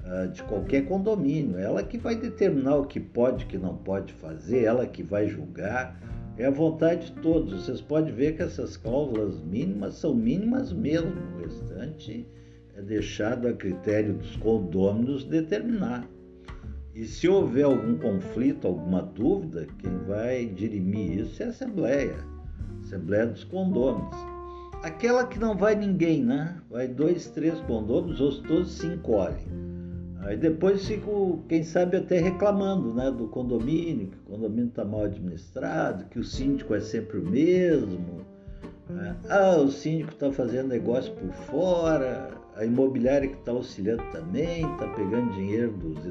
uh, 0.05 0.29
de 0.29 0.41
qualquer 0.45 0.87
condomínio. 0.87 1.59
Ela 1.59 1.83
que 1.83 1.99
vai 1.99 2.15
determinar 2.15 2.77
o 2.77 2.87
que 2.87 3.01
pode 3.01 3.45
e 3.45 3.49
que 3.49 3.59
não 3.59 3.77
pode 3.77 4.13
fazer, 4.13 4.63
ela 4.63 4.87
que 4.87 5.03
vai 5.03 5.27
julgar. 5.27 6.01
É 6.39 6.47
a 6.47 6.51
vontade 6.51 7.07
de 7.07 7.21
todos. 7.21 7.65
Vocês 7.65 7.81
podem 7.81 8.15
ver 8.15 8.37
que 8.37 8.43
essas 8.43 8.77
cláusulas 8.77 9.43
mínimas 9.43 9.95
são 9.95 10.15
mínimas 10.15 10.73
mesmo. 10.73 11.13
O 11.35 11.41
restante 11.41 12.25
é 12.77 12.83
deixado 12.83 13.49
a 13.49 13.53
critério 13.53 14.15
dos 14.15 14.37
condôminos 14.37 15.25
determinar. 15.25 16.09
E 16.95 17.05
se 17.05 17.27
houver 17.27 17.65
algum 17.65 17.97
conflito, 17.97 18.67
alguma 18.67 19.01
dúvida, 19.01 19.67
quem 19.79 19.97
vai 20.07 20.45
dirimir 20.45 21.21
isso 21.21 21.43
é 21.43 21.47
a 21.47 21.49
Assembleia, 21.49 22.19
Assembleia 22.83 23.27
dos 23.27 23.45
Condôminos. 23.45 24.15
Aquela 24.83 25.27
que 25.27 25.39
não 25.39 25.57
vai 25.57 25.75
ninguém, 25.75 26.23
né? 26.23 26.61
Vai 26.69 26.89
dois, 26.89 27.29
três 27.29 27.59
condôminos, 27.61 28.21
ou 28.21 28.43
todos 28.43 28.73
se 28.73 28.87
encolhem. 28.87 29.47
Aí 30.21 30.37
depois 30.37 30.87
fico, 30.87 31.43
quem 31.49 31.63
sabe, 31.63 31.97
até 31.97 32.19
reclamando 32.21 32.93
né, 32.93 33.11
do 33.11 33.27
condomínio, 33.29 34.09
que 34.09 34.19
o 34.19 34.37
condomínio 34.37 34.69
está 34.69 34.85
mal 34.85 35.05
administrado, 35.05 36.05
que 36.07 36.19
o 36.19 36.25
síndico 36.25 36.75
é 36.75 36.81
sempre 36.81 37.19
o 37.19 37.29
mesmo. 37.29 38.21
Né? 38.89 39.17
Ah, 39.31 39.57
o 39.57 39.69
síndico 39.69 40.13
está 40.13 40.31
fazendo 40.31 40.69
negócio 40.69 41.13
por 41.15 41.33
fora, 41.33 42.31
a 42.55 42.65
imobiliária 42.65 43.29
que 43.29 43.39
está 43.39 43.53
auxiliando 43.53 44.03
também, 44.13 44.71
está 44.73 44.87
pegando 44.95 45.33
dinheiro 45.33 45.73
dos 45.73 46.05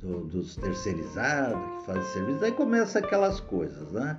do, 0.00 0.24
dos 0.24 0.56
terceirizados 0.56 1.80
que 1.80 1.86
fazem 1.86 2.02
serviço, 2.12 2.44
aí 2.44 2.52
começa 2.52 2.98
aquelas 2.98 3.40
coisas, 3.40 3.92
né? 3.92 4.18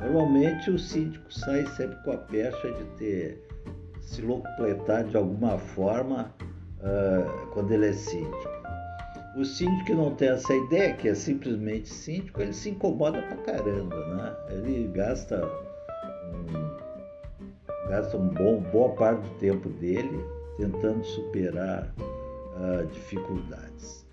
Normalmente 0.00 0.70
o 0.70 0.78
síndico 0.78 1.32
sai 1.32 1.66
sempre 1.68 1.96
com 2.02 2.12
a 2.12 2.18
pecha 2.18 2.72
de 2.72 2.84
ter 2.96 3.46
se 4.00 4.22
locupletar 4.22 5.04
de 5.04 5.16
alguma 5.16 5.58
forma 5.58 6.32
uh, 6.78 7.46
quando 7.52 7.72
ele 7.72 7.88
é 7.88 7.92
síndico. 7.92 8.56
O 9.36 9.44
síndico 9.44 9.84
que 9.84 9.94
não 9.94 10.14
tem 10.14 10.28
essa 10.28 10.54
ideia, 10.54 10.94
que 10.94 11.08
é 11.08 11.14
simplesmente 11.14 11.88
síndico, 11.88 12.40
ele 12.40 12.54
se 12.54 12.70
incomoda 12.70 13.20
pra 13.20 13.36
caramba, 13.38 13.96
né? 14.14 14.36
Ele 14.50 14.88
gasta 14.94 15.44
um, 16.32 17.88
gasta 17.88 18.16
um 18.16 18.28
bom, 18.28 18.60
boa 18.72 18.94
parte 18.94 19.28
do 19.28 19.34
tempo 19.38 19.68
dele 19.68 20.24
tentando 20.56 21.04
superar 21.04 21.92
uh, 21.98 22.86
dificuldades. 22.86 24.05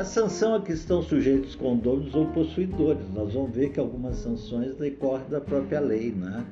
A 0.00 0.04
sanção 0.04 0.54
a 0.54 0.62
que 0.62 0.72
estão 0.72 1.02
sujeitos 1.02 1.54
condôminos 1.54 2.14
ou 2.14 2.24
possuidores. 2.28 3.06
Nós 3.12 3.34
vamos 3.34 3.50
ver 3.50 3.68
que 3.68 3.78
algumas 3.78 4.16
sanções 4.16 4.74
decorrem 4.76 5.28
da 5.28 5.42
própria 5.42 5.78
lei, 5.78 6.10
né? 6.10 6.42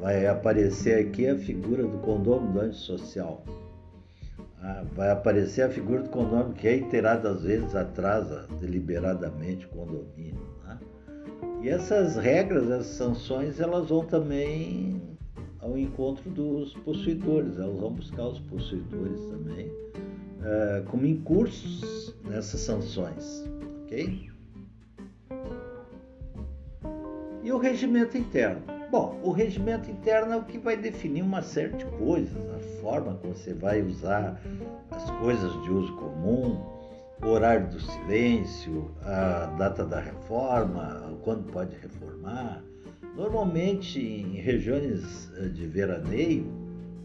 Vai 0.00 0.26
aparecer 0.26 0.98
aqui 0.98 1.28
a 1.28 1.36
figura 1.36 1.84
do 1.84 1.98
condômino 1.98 2.60
antissocial. 2.60 3.44
Ah, 4.60 4.82
vai 4.96 5.12
aparecer 5.12 5.62
a 5.62 5.68
figura 5.68 6.02
do 6.02 6.08
condômino 6.08 6.52
que 6.52 6.66
reiteradas 6.66 7.44
vezes 7.44 7.72
atrasa 7.76 8.48
deliberadamente 8.60 9.66
o 9.66 9.68
condomínio. 9.68 10.42
Né? 10.66 10.78
E 11.62 11.68
essas 11.68 12.16
regras, 12.16 12.68
essas 12.68 12.96
sanções, 12.96 13.60
elas 13.60 13.88
vão 13.90 14.04
também 14.04 15.00
ao 15.60 15.78
encontro 15.78 16.28
dos 16.28 16.74
possuidores, 16.78 17.60
elas 17.60 17.78
vão 17.78 17.92
buscar 17.92 18.26
os 18.26 18.40
possuidores 18.40 19.20
também 19.26 19.70
uh, 20.40 20.84
como 20.90 21.06
incursos 21.06 22.14
nessas 22.24 22.60
sanções, 22.60 23.44
ok? 23.84 24.30
E 27.42 27.52
o 27.52 27.58
regimento 27.58 28.18
interno? 28.18 28.62
Bom, 28.90 29.20
o 29.22 29.30
regimento 29.30 29.90
interno 29.90 30.32
é 30.32 30.36
o 30.36 30.44
que 30.44 30.58
vai 30.58 30.76
definir 30.76 31.22
uma 31.22 31.42
série 31.42 31.76
de 31.76 31.84
coisas, 31.84 32.36
a 32.36 32.58
forma 32.82 33.14
como 33.14 33.34
você 33.34 33.54
vai 33.54 33.80
usar 33.82 34.40
as 34.90 35.10
coisas 35.12 35.52
de 35.62 35.70
uso 35.70 35.94
comum, 35.96 36.60
o 37.22 37.28
horário 37.28 37.68
do 37.68 37.78
silêncio, 37.78 38.90
a 39.02 39.46
data 39.58 39.84
da 39.84 40.00
reforma, 40.00 41.16
quando 41.22 41.50
pode 41.52 41.76
reformar. 41.76 42.62
Normalmente 43.14 44.00
em 44.00 44.40
regiões 44.40 45.30
eh, 45.36 45.48
de 45.48 45.66
veraneio, 45.66 46.46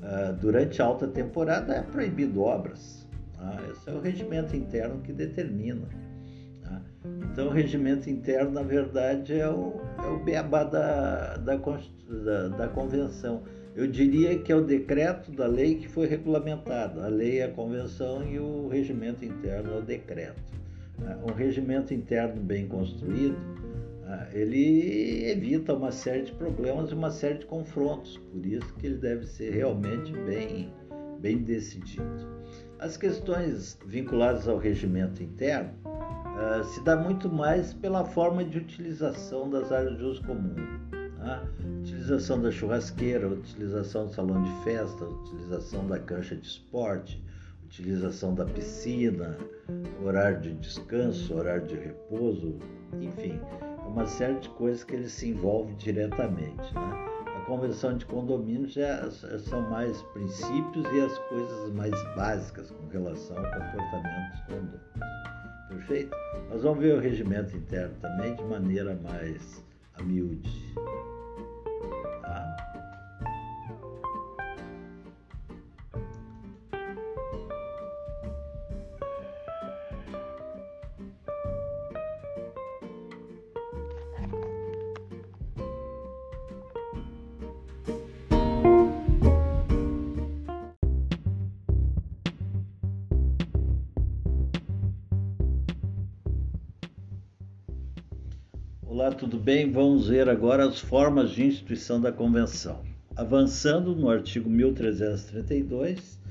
eh, 0.01 0.34
durante 0.39 0.82
a 0.82 0.86
alta 0.86 1.08
temporada 1.08 1.74
é 1.74 1.82
proibido 1.82 2.42
obras. 2.42 3.05
Tá? 3.46 3.68
Esse 3.72 3.90
é 3.90 3.94
o 3.94 4.00
regimento 4.00 4.56
interno 4.56 5.00
que 5.02 5.14
determina. 5.14 5.88
Tá? 6.64 6.82
Então, 7.32 7.48
o 7.48 7.52
regimento 7.52 8.10
interno, 8.10 8.52
na 8.52 8.64
verdade, 8.64 9.34
é 9.34 9.48
o, 9.48 9.80
é 10.04 10.08
o 10.08 10.24
beabá 10.24 10.64
da, 10.64 11.38
da, 11.38 11.56
da, 11.56 12.48
da 12.50 12.68
convenção. 12.70 13.44
Eu 13.75 13.88
diria 13.88 14.40
que 14.40 14.52
é 14.52 14.56
o 14.56 14.64
decreto 14.64 15.32
da 15.32 15.46
lei 15.46 15.75
que 15.75 15.88
foi 15.88 16.08
regulamentado. 16.08 17.02
A 17.02 17.08
lei 17.08 17.40
é 17.40 17.44
a 17.44 17.52
convenção 17.52 18.28
e 18.28 18.40
o 18.40 18.68
regimento 18.68 19.24
interno 19.24 19.74
é 19.74 19.78
o 19.78 19.82
decreto. 19.82 20.42
Tá? 20.98 21.20
Um 21.30 21.34
regimento 21.34 21.94
interno 21.94 22.42
bem 22.42 22.68
construído, 22.68 23.38
tá? 24.06 24.30
ele 24.34 25.30
evita 25.30 25.74
uma 25.74 25.92
série 25.92 26.24
de 26.24 26.32
problemas 26.32 26.90
e 26.90 26.94
uma 26.94 27.12
série 27.12 27.40
de 27.40 27.46
confrontos. 27.46 28.18
Por 28.18 28.44
isso 28.44 28.74
que 28.75 28.88
ele 28.88 28.98
deve 28.98 29.28
ser 29.28 29.52
realmente 29.52 30.12
bem, 30.14 30.70
bem 31.20 31.40
decidido. 31.40 32.35
As 32.79 32.98
questões 32.98 33.77
vinculadas 33.86 34.48
ao 34.48 34.58
regimento 34.58 35.24
interno 35.24 35.72
uh, 35.86 36.63
se 36.63 36.84
dá 36.84 36.96
muito 36.96 37.29
mais 37.29 37.74
pela 37.74 38.03
forma 38.03 38.44
de 38.44 38.58
utilização 38.58 39.50
das 39.50 39.72
áreas 39.72 39.98
de 39.98 40.03
uso 40.03 40.22
comum. 40.24 40.55
Tá? 41.17 41.44
Utilização 41.79 42.41
da 42.41 42.51
churrasqueira, 42.51 43.27
utilização 43.27 44.08
do 44.08 44.13
salão 44.13 44.44
de 44.44 44.63
festa, 44.63 45.05
utilização 45.05 45.88
da 45.88 46.00
cancha 46.00 46.36
de 46.36 46.46
esporte, 46.46 47.24
utilização 47.63 48.36
da 48.36 48.46
piscina, 48.46 49.38
horário 50.03 50.41
de 50.41 50.53
descanso, 50.55 51.34
horário 51.34 51.65
de 51.65 51.75
repouso, 51.75 52.60
enfim, 53.01 53.39
uma 53.88 54.05
série 54.05 54.39
de 54.39 54.50
coisas 54.50 54.84
que 54.84 54.96
ele 54.96 55.10
se 55.10 55.29
envolve 55.29 55.74
diretamente. 55.75 56.74
Né? 56.74 57.15
Convenção 57.46 57.98
de 57.98 58.05
condomínio 58.05 58.68
já 58.68 59.10
são 59.12 59.62
mais 59.70 60.01
princípios 60.14 60.86
e 60.94 61.01
as 61.01 61.18
coisas 61.29 61.72
mais 61.74 61.92
básicas 62.16 62.72
com 62.72 62.88
relação 62.88 63.38
ao 63.38 63.44
comportamento 63.44 64.31
dos 64.31 64.42
condomínios. 64.42 64.86
Perfeito? 65.70 66.16
Nós 66.50 66.64
vamos 66.64 66.79
ver 66.79 66.96
o 66.96 67.00
regimento 67.00 67.55
interno 67.55 67.96
também 68.01 68.36
de 68.36 68.44
maneira 68.44 68.96
mais 68.96 69.64
a 69.94 70.03
miúde. 70.03 70.75
Olá, 98.88 99.12
tudo 99.12 99.40
bem? 99.40 99.72
Vamos 99.72 100.10
ver 100.10 100.30
agora 100.30 100.64
as 100.64 100.80
formas 100.80 101.32
de 101.32 101.44
instituição 101.44 102.00
da 102.00 102.12
convenção. 102.12 102.84
Avançando 103.16 103.96
no 103.96 104.08
artigo 104.08 104.48
1332, 104.48 106.22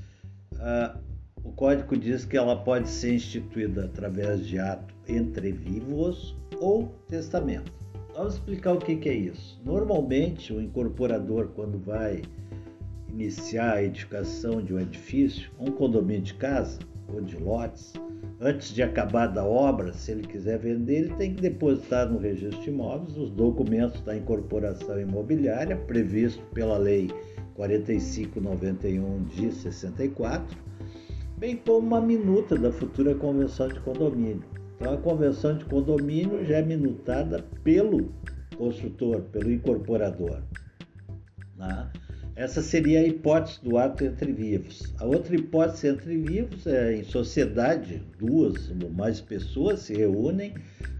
uh, 0.52 0.96
o 1.42 1.50
Código 1.50 1.96
diz 1.96 2.24
que 2.24 2.36
ela 2.36 2.54
pode 2.54 2.88
ser 2.88 3.14
instituída 3.16 3.86
através 3.86 4.46
de 4.46 4.60
ato 4.60 4.94
entre 5.08 5.50
vivos 5.50 6.36
ou 6.60 6.94
testamento. 7.08 7.72
Vamos 8.14 8.34
explicar 8.34 8.74
o 8.74 8.78
que, 8.78 8.94
que 8.96 9.08
é 9.08 9.14
isso. 9.14 9.60
Normalmente, 9.64 10.52
o 10.52 10.62
incorporador, 10.62 11.48
quando 11.56 11.76
vai 11.80 12.22
iniciar 13.08 13.74
a 13.74 13.82
edificação 13.82 14.62
de 14.62 14.72
um 14.72 14.78
edifício, 14.78 15.50
um 15.58 15.72
condomínio 15.72 16.22
de 16.22 16.34
casa 16.34 16.78
ou 17.12 17.20
de 17.20 17.36
lotes, 17.36 17.94
antes 18.40 18.74
de 18.74 18.82
acabar 18.82 19.28
da 19.28 19.44
obra, 19.44 19.92
se 19.92 20.12
ele 20.12 20.26
quiser 20.26 20.58
vender, 20.58 21.04
ele 21.04 21.14
tem 21.14 21.34
que 21.34 21.42
depositar 21.42 22.10
no 22.10 22.18
registro 22.18 22.60
de 22.60 22.70
imóveis 22.70 23.16
os 23.16 23.30
documentos 23.30 24.00
da 24.02 24.16
incorporação 24.16 25.00
imobiliária 25.00 25.76
previsto 25.76 26.42
pela 26.52 26.76
Lei 26.76 27.10
4591 27.54 29.24
de 29.24 29.52
64, 29.52 30.56
bem 31.38 31.56
como 31.56 31.86
uma 31.86 32.00
minuta 32.00 32.56
da 32.56 32.72
futura 32.72 33.14
convenção 33.14 33.68
de 33.68 33.80
condomínio. 33.80 34.42
Então, 34.76 34.92
a 34.92 34.96
convenção 34.96 35.56
de 35.56 35.64
condomínio 35.64 36.44
já 36.44 36.58
é 36.58 36.62
minutada 36.62 37.44
pelo 37.62 38.12
construtor, 38.56 39.20
pelo 39.22 39.52
incorporador. 39.52 40.42
Né? 41.56 41.90
Essa 42.36 42.60
seria 42.60 42.98
a 42.98 43.06
hipótese 43.06 43.60
do 43.62 43.78
ato 43.78 44.04
entre 44.04 44.32
vivos. 44.32 44.92
A 44.98 45.04
outra 45.04 45.36
hipótese 45.36 45.86
entre 45.86 46.16
vivos 46.16 46.66
é 46.66 46.96
em 46.96 47.04
sociedade, 47.04 48.02
duas 48.18 48.70
ou 48.82 48.90
mais 48.90 49.20
pessoas 49.20 49.80
se 49.80 49.94
reúnem, 49.94 50.52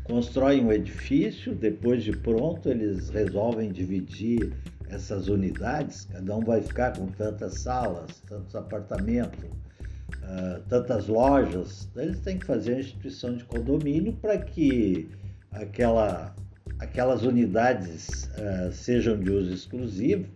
constroem 0.05 0.65
um 0.65 0.73
edifício, 0.73 1.53
depois 1.53 2.05
de 2.05 2.13
pronto 2.13 2.69
eles 2.69 3.09
resolvem 3.09 3.73
dividir 3.73 4.53
essas 4.89 5.27
unidades, 5.27 6.05
cada 6.05 6.37
um 6.37 6.41
vai 6.41 6.63
ficar 6.63 6.97
com 6.97 7.07
tantas 7.09 7.55
salas, 7.55 8.21
tantos 8.29 8.55
apartamentos, 8.55 9.43
uh, 9.43 10.63
tantas 10.69 11.09
lojas. 11.09 11.89
Eles 11.97 12.21
têm 12.21 12.39
que 12.39 12.47
fazer 12.47 12.75
a 12.77 12.79
instituição 12.79 13.37
de 13.37 13.43
condomínio 13.43 14.13
para 14.13 14.39
que 14.39 15.09
aquela, 15.51 16.33
aquelas 16.79 17.25
unidades 17.25 18.31
uh, 18.39 18.71
sejam 18.71 19.19
de 19.19 19.33
uso 19.33 19.53
exclusivo 19.53 20.29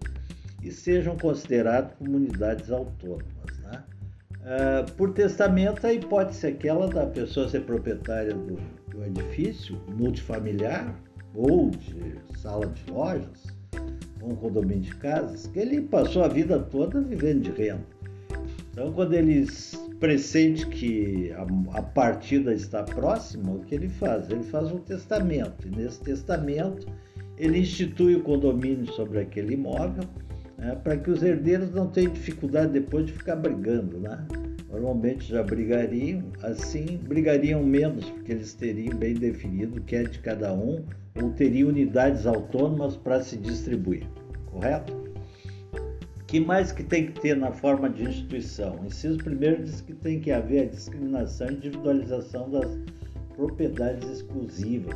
e 0.63 0.71
sejam 0.71 1.17
considerados 1.17 1.95
comunidades 1.95 2.71
autônomas. 2.71 3.59
Né? 3.63 3.83
Uh, 4.41 4.93
por 4.93 5.13
testamento, 5.13 5.87
a 5.87 5.93
hipótese 5.93 6.47
é 6.47 6.51
aquela 6.51 6.89
da 6.89 7.07
pessoa 7.07 7.49
ser 7.49 7.61
proprietária 7.61 8.35
do, 8.35 8.59
do 8.91 9.05
edifício 9.05 9.81
multifamiliar 9.89 10.95
ou 11.35 11.71
de 11.71 12.15
sala 12.39 12.67
de 12.67 12.91
lojas, 12.91 13.47
ou 14.21 14.33
um 14.33 14.37
condomínio 14.37 14.83
de 14.83 14.95
casas, 14.97 15.47
que 15.47 15.59
ele 15.59 15.83
passou 15.83 16.25
a 16.25 16.29
vida 16.29 16.59
toda 16.59 17.01
vivendo 17.01 17.43
de 17.43 17.51
renda. 17.51 17.87
Então, 18.73 18.93
quando 18.93 19.13
eles 19.13 19.79
pressente 20.01 20.67
que 20.67 21.33
a, 21.33 21.79
a 21.79 21.83
partida 21.83 22.55
está 22.55 22.83
próxima, 22.83 23.53
o 23.53 23.61
que 23.61 23.75
ele 23.75 23.89
faz? 23.89 24.31
Ele 24.31 24.45
faz 24.45 24.71
um 24.71 24.79
testamento, 24.79 25.67
e 25.67 25.71
nesse 25.71 26.01
testamento 26.01 26.87
ele 27.37 27.59
institui 27.59 28.17
o 28.17 28.23
condomínio 28.23 28.87
sobre 28.93 29.21
aquele 29.21 29.55
imóvel 29.55 30.05
né, 30.59 30.77
para 30.83 30.97
que 30.97 31.11
os 31.11 31.23
herdeiros 31.23 31.73
não 31.73 31.87
tenham 31.87 32.13
dificuldade 32.13 32.73
depois 32.73 33.07
de 33.07 33.13
ficar 33.13 33.37
brigando. 33.37 33.99
Né? 33.99 34.27
Normalmente 34.69 35.27
já 35.27 35.43
brigariam, 35.43 36.25
assim 36.43 36.99
brigariam 37.05 37.63
menos, 37.63 38.11
porque 38.11 38.33
eles 38.33 38.53
teriam 38.53 38.97
bem 38.99 39.15
definido 39.15 39.79
o 39.79 39.83
que 39.83 39.97
é 39.97 40.03
de 40.03 40.19
cada 40.19 40.53
um, 40.53 40.85
ou 41.23 41.31
teriam 41.31 41.69
unidades 41.69 42.27
autônomas 42.27 42.97
para 42.97 43.23
se 43.23 43.39
distribuir, 43.39 44.07
correto? 44.47 45.09
que 46.29 46.39
mais 46.39 46.71
que 46.71 46.85
tem 46.85 47.07
que 47.07 47.21
ter 47.21 47.35
na 47.35 47.51
forma 47.51 47.89
de 47.89 48.05
instituição? 48.05 48.79
O 48.83 48.85
inciso 48.85 49.17
primeiro 49.17 49.65
diz 49.65 49.81
que 49.81 49.95
tem 49.95 50.21
que 50.21 50.31
haver 50.31 50.65
a 50.65 50.67
discriminação 50.67 51.49
e 51.49 51.55
individualização 51.55 52.51
das 52.51 52.79
propriedades 53.35 54.07
exclusivas. 54.11 54.95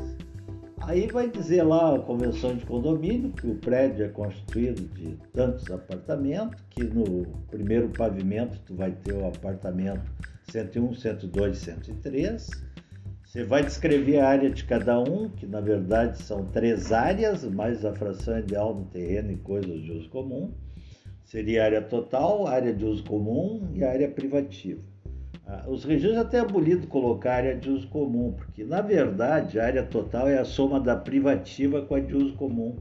Aí 0.85 1.07
vai 1.07 1.31
dizer 1.31 1.62
lá 1.62 1.95
a 1.95 1.99
convenção 2.01 2.57
de 2.57 2.66
condomínio 2.66 3.31
que 3.31 3.47
o 3.47 3.55
prédio 3.55 4.05
é 4.05 4.09
constituído 4.09 4.83
de 4.83 5.16
tantos 5.33 5.71
apartamentos, 5.71 6.61
que 6.71 6.83
no 6.83 7.25
primeiro 7.51 7.88
pavimento 7.90 8.59
tu 8.66 8.75
vai 8.75 8.90
ter 8.90 9.14
o 9.14 9.27
apartamento 9.27 10.03
101, 10.51 10.95
102, 10.95 11.59
103. 11.59 12.51
Você 13.25 13.45
vai 13.45 13.62
descrever 13.62 14.18
a 14.18 14.29
área 14.29 14.51
de 14.51 14.64
cada 14.64 14.99
um, 15.01 15.29
que 15.29 15.47
na 15.47 15.61
verdade 15.61 16.21
são 16.21 16.47
três 16.47 16.90
áreas, 16.90 17.45
mais 17.45 17.85
a 17.85 17.95
fração 17.95 18.40
ideal 18.40 18.75
no 18.75 18.85
terreno 18.87 19.31
e 19.31 19.37
coisas 19.37 19.81
de 19.83 19.92
uso 19.92 20.09
comum. 20.11 20.53
Seria 21.25 21.62
a 21.62 21.66
área 21.66 21.83
total, 21.83 22.47
área 22.49 22.75
de 22.75 22.85
uso 22.85 23.05
comum 23.05 23.71
e 23.73 23.85
a 23.85 23.90
área 23.90 24.11
privativa. 24.11 24.83
Ah, 25.55 25.65
os 25.69 25.85
registros 25.85 26.17
até 26.17 26.38
abolido 26.38 26.87
colocar 26.87 27.35
área 27.35 27.55
de 27.55 27.69
uso 27.69 27.87
comum, 27.88 28.33
porque 28.33 28.65
na 28.65 28.81
verdade 28.81 29.61
a 29.61 29.67
área 29.67 29.83
total 29.83 30.27
é 30.27 30.38
a 30.38 30.47
soma 30.47 30.81
da 30.81 30.97
privativa 30.97 31.83
com 31.83 31.95
a 31.95 32.01
de 32.01 32.17
uso 32.17 32.33
comum. 32.37 32.75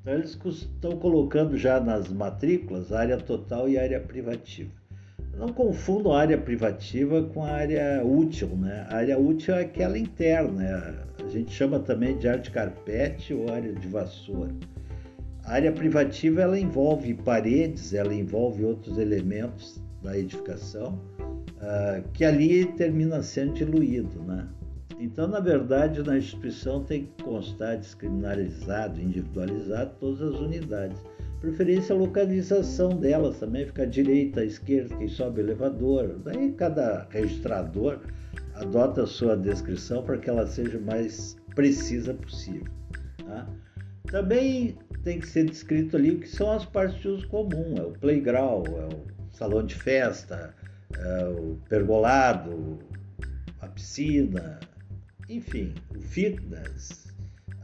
Então 0.00 0.14
eles 0.14 0.36
estão 0.44 0.98
colocando 0.98 1.56
já 1.56 1.78
nas 1.78 2.08
matrículas 2.12 2.92
área 2.92 3.16
total 3.16 3.68
e 3.68 3.78
área 3.78 4.00
privativa. 4.00 4.72
Não 5.38 5.50
confundam 5.50 6.12
a 6.12 6.20
área 6.20 6.36
privativa 6.36 7.22
com 7.22 7.44
a 7.44 7.50
área 7.50 8.04
útil, 8.04 8.48
né? 8.56 8.88
A 8.90 8.96
área 8.96 9.16
útil 9.16 9.54
é 9.54 9.60
aquela 9.60 9.96
interna, 9.96 10.64
é, 10.64 11.24
a 11.24 11.28
gente 11.28 11.52
chama 11.52 11.78
também 11.78 12.18
de 12.18 12.26
área 12.26 12.42
de 12.42 12.50
carpete 12.50 13.32
ou 13.32 13.52
área 13.52 13.72
de 13.72 13.86
vassoura. 13.86 14.52
A 15.44 15.52
área 15.52 15.70
privativa 15.70 16.42
ela 16.42 16.58
envolve 16.58 17.14
paredes, 17.14 17.94
ela 17.94 18.12
envolve 18.12 18.64
outros 18.64 18.98
elementos 18.98 19.80
da 20.02 20.18
edificação 20.18 21.13
uh, 21.64 22.08
que 22.12 22.24
ali 22.24 22.66
termina 22.72 23.22
sendo 23.22 23.54
diluído, 23.54 24.22
né? 24.22 24.48
Então, 24.98 25.26
na 25.26 25.40
verdade, 25.40 26.02
na 26.02 26.16
instituição 26.16 26.84
tem 26.84 27.06
que 27.06 27.24
constar 27.24 27.76
descriminalizado, 27.76 29.00
individualizado 29.00 29.92
todas 29.98 30.22
as 30.22 30.40
unidades. 30.40 30.98
Preferência 31.40 31.94
a 31.94 31.98
localização 31.98 32.90
delas 32.90 33.38
também, 33.38 33.66
fica 33.66 33.82
à 33.82 33.86
direita, 33.86 34.40
à 34.40 34.44
esquerda, 34.44 34.96
quem 34.96 35.08
sobe 35.08 35.40
elevador. 35.40 36.20
Daí 36.24 36.52
cada 36.52 37.06
registrador 37.10 37.98
adota 38.54 39.02
a 39.02 39.06
sua 39.06 39.36
descrição 39.36 40.02
para 40.02 40.16
que 40.16 40.30
ela 40.30 40.46
seja 40.46 40.78
mais 40.78 41.36
precisa 41.54 42.14
possível. 42.14 42.72
Tá? 43.26 43.46
Também 44.10 44.78
tem 45.02 45.18
que 45.18 45.28
ser 45.28 45.44
descrito 45.44 45.96
ali 45.96 46.12
o 46.12 46.20
que 46.20 46.28
são 46.28 46.50
as 46.50 46.64
partes 46.64 47.00
de 47.00 47.08
uso 47.08 47.28
comum, 47.28 47.74
é 47.76 47.82
o 47.82 47.92
playground, 47.92 48.66
é 48.68 48.94
o 48.94 49.04
salão 49.32 49.64
de 49.66 49.74
festa, 49.74 50.54
o 51.38 51.56
pergolado, 51.68 52.78
a 53.60 53.68
piscina, 53.68 54.60
enfim, 55.28 55.74
o 55.96 56.00
fitness. 56.00 57.12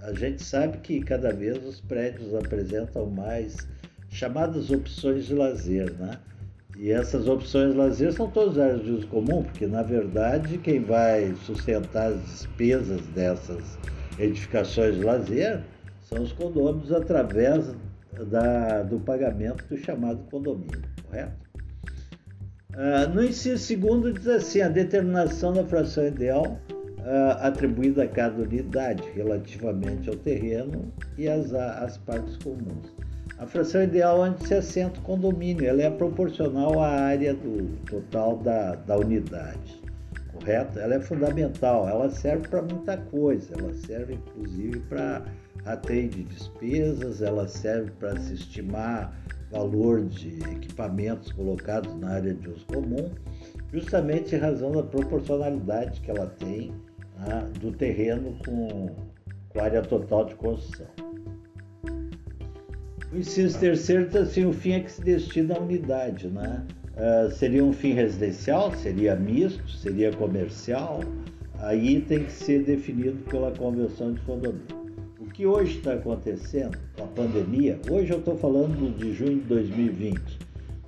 A 0.03 0.13
gente 0.15 0.43
sabe 0.43 0.79
que 0.79 1.01
cada 1.01 1.33
vez 1.33 1.65
os 1.65 1.81
prédios 1.81 2.35
apresentam 2.35 3.07
mais 3.07 3.69
chamadas 4.09 4.71
opções 4.71 5.27
de 5.27 5.35
lazer, 5.35 5.93
né? 5.99 6.19
E 6.77 6.91
essas 6.91 7.29
opções 7.29 7.73
de 7.73 7.79
lazer 7.79 8.13
são 8.13 8.31
todas 8.31 8.59
áreas 8.59 8.83
de 8.83 8.91
uso 8.91 9.07
comum, 9.09 9.43
porque 9.43 9.67
na 9.67 9.83
verdade 9.83 10.57
quem 10.57 10.83
vai 10.83 11.35
sustentar 11.45 12.13
as 12.13 12.23
despesas 12.23 13.03
dessas 13.09 13.79
edificações 14.19 14.97
de 14.97 15.03
lazer 15.03 15.63
são 16.03 16.23
os 16.23 16.33
condôminos 16.33 16.91
através 16.91 17.75
da, 18.31 18.83
do 18.83 18.99
pagamento 19.01 19.65
do 19.69 19.77
chamado 19.77 20.25
condomínio, 20.31 20.83
correto? 21.07 21.50
Uh, 22.75 23.13
no 23.13 23.25
inciso 23.25 23.59
segundo 23.59 24.13
diz 24.13 24.29
assim, 24.29 24.61
a 24.61 24.69
determinação 24.69 25.53
da 25.53 25.65
fração 25.65 26.07
ideal 26.07 26.59
uh, 27.01 27.37
atribuída 27.41 28.05
a 28.05 28.09
cada 28.09 28.43
unidade 28.43 29.03
relativamente 29.15 30.09
ao 30.09 30.17
terreno 30.17 30.93
e 31.19 31.29
às, 31.29 31.53
às 31.53 31.99
partes 31.99 32.37
comuns. 32.37 32.95
A 33.39 33.47
fração 33.47 33.83
ideal 33.83 34.21
onde 34.21 34.47
se 34.47 34.55
assenta 34.55 35.01
o 35.01 35.03
condomínio, 35.03 35.67
ela 35.67 35.83
é 35.83 35.91
proporcional 35.91 36.79
à 36.81 36.89
área 36.89 37.35
do 37.35 37.77
total 37.87 38.37
da, 38.37 38.75
da 38.75 38.99
unidade, 38.99 39.81
correto? 40.33 40.79
Ela 40.79 40.97
é 40.97 41.01
fundamental, 41.01 41.89
ela 41.89 42.11
serve 42.11 42.47
para 42.49 42.63
muita 42.63 42.99
coisa, 42.99 43.55
ela 43.59 43.73
serve 43.73 44.15
inclusive 44.15 44.81
para 44.81 45.23
atende 45.65 46.23
despesas, 46.25 47.23
ela 47.23 47.49
serve 47.49 47.91
para 47.93 48.17
se 48.19 48.35
estimar 48.35 49.13
valor 49.51 50.05
de 50.05 50.39
equipamentos 50.51 51.33
colocados 51.33 51.95
na 51.99 52.11
área 52.11 52.35
de 52.35 52.49
uso 52.49 52.65
comum, 52.67 53.11
justamente 53.73 54.35
em 54.35 54.39
razão 54.39 54.73
da 54.73 54.83
proporcionalidade 54.83 56.01
que 56.01 56.11
ela 56.11 56.27
tem 56.27 56.73
né, 57.19 57.47
do 57.61 57.73
terreno 57.73 58.37
com, 58.45 58.95
com 59.49 59.61
a 59.61 59.65
área 59.65 59.83
total 59.83 60.27
de 60.27 60.35
construção. 60.37 60.87
O 63.13 63.17
inciso 63.17 63.59
terceiro 63.59 64.05
está 64.05 64.21
assim, 64.21 64.45
o 64.45 64.53
fim 64.53 64.73
é 64.73 64.81
que 64.81 64.93
se 64.93 65.03
destina 65.03 65.57
à 65.57 65.61
unidade, 65.61 66.29
né? 66.29 66.65
Uh, 66.93 67.31
seria 67.33 67.65
um 67.65 67.73
fim 67.73 67.93
residencial, 67.93 68.73
seria 68.77 69.17
misto, 69.17 69.69
seria 69.69 70.13
comercial, 70.13 71.01
aí 71.59 72.03
tem 72.03 72.25
que 72.25 72.33
ser 72.33 72.63
definido 72.63 73.19
pela 73.25 73.51
convenção 73.53 74.13
de 74.13 74.21
condomínio 74.21 74.80
que 75.41 75.47
hoje 75.47 75.79
está 75.79 75.95
acontecendo 75.95 76.77
a 77.03 77.07
pandemia, 77.07 77.81
hoje 77.91 78.13
eu 78.13 78.19
estou 78.19 78.37
falando 78.37 78.95
de 78.99 79.11
junho 79.15 79.41
de 79.41 79.47
2020, 79.47 80.39